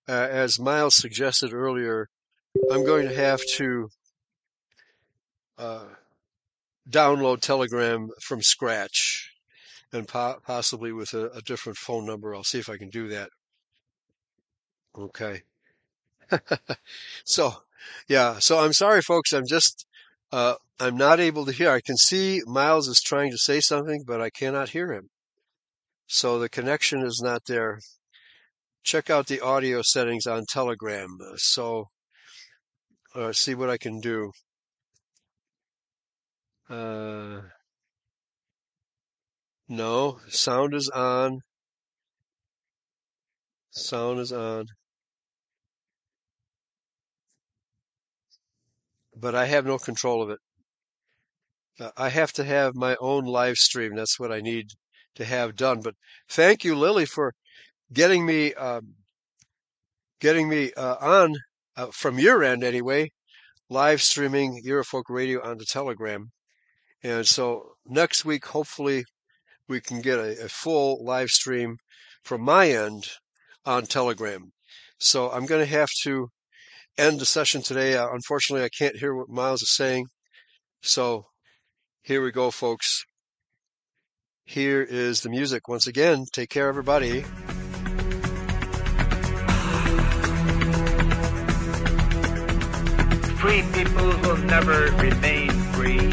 [0.07, 2.09] uh, as Miles suggested earlier,
[2.71, 3.89] I'm going to have to
[5.57, 5.85] uh,
[6.87, 9.31] download Telegram from scratch
[9.91, 12.35] and po- possibly with a, a different phone number.
[12.35, 13.29] I'll see if I can do that.
[14.95, 15.41] Okay.
[17.25, 17.63] so,
[18.07, 19.33] yeah, so I'm sorry, folks.
[19.33, 19.87] I'm just
[20.33, 21.69] uh, I'm not able to hear.
[21.69, 25.09] I can see Miles is trying to say something, but I cannot hear him.
[26.07, 27.77] So the connection is not there.
[28.83, 31.19] Check out the audio settings on Telegram.
[31.35, 31.85] So,
[33.13, 34.31] uh, see what I can do.
[36.67, 37.41] Uh,
[39.69, 41.41] no, sound is on.
[43.69, 44.65] Sound is on.
[49.15, 50.39] But I have no control of it.
[51.79, 53.95] Uh, I have to have my own live stream.
[53.95, 54.67] That's what I need
[55.15, 55.81] to have done.
[55.81, 55.95] But
[56.29, 57.33] thank you, Lily, for
[57.91, 58.95] getting me um,
[60.19, 61.35] getting me uh, on
[61.75, 63.11] uh, from your end anyway,
[63.69, 66.31] live streaming Eurofolk Radio on the Telegram.
[67.03, 69.03] And so next week, hopefully,
[69.67, 71.77] we can get a, a full live stream
[72.23, 73.03] from my end
[73.65, 74.51] on Telegram.
[74.99, 76.29] So I'm going to have to
[76.97, 77.95] end the session today.
[77.95, 80.07] Uh, unfortunately, I can't hear what Miles is saying.
[80.81, 81.25] So
[82.01, 83.05] here we go, folks.
[84.45, 85.67] Here is the music.
[85.67, 87.21] Once again, take care, everybody.
[93.39, 96.11] Free people will never remain free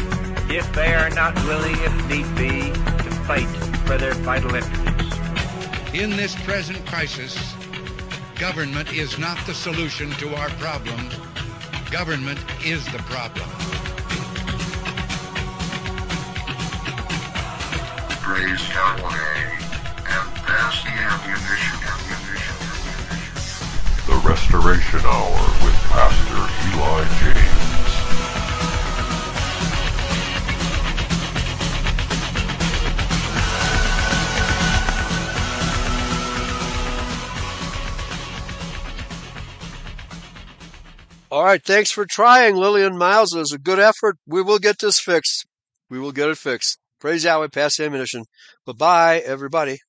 [0.49, 3.47] if they are not willing, if need be, to fight
[3.85, 5.17] for their vital interests.
[5.93, 7.53] In this present crisis,
[8.41, 11.09] Government is not the solution to our problem.
[11.91, 13.47] Government is the problem.
[18.27, 19.59] Raise Callaway
[20.09, 21.77] and pass the ammunition.
[24.07, 26.41] The Restoration Hour with Pastor
[26.73, 27.40] Eli James.
[41.31, 41.63] All right.
[41.63, 43.33] Thanks for trying, Lily and Miles.
[43.33, 44.17] It was a good effort.
[44.27, 45.45] We will get this fixed.
[45.89, 46.77] We will get it fixed.
[46.99, 48.25] Praise Yahweh, pass the ammunition.
[48.65, 49.79] Bye bye, everybody.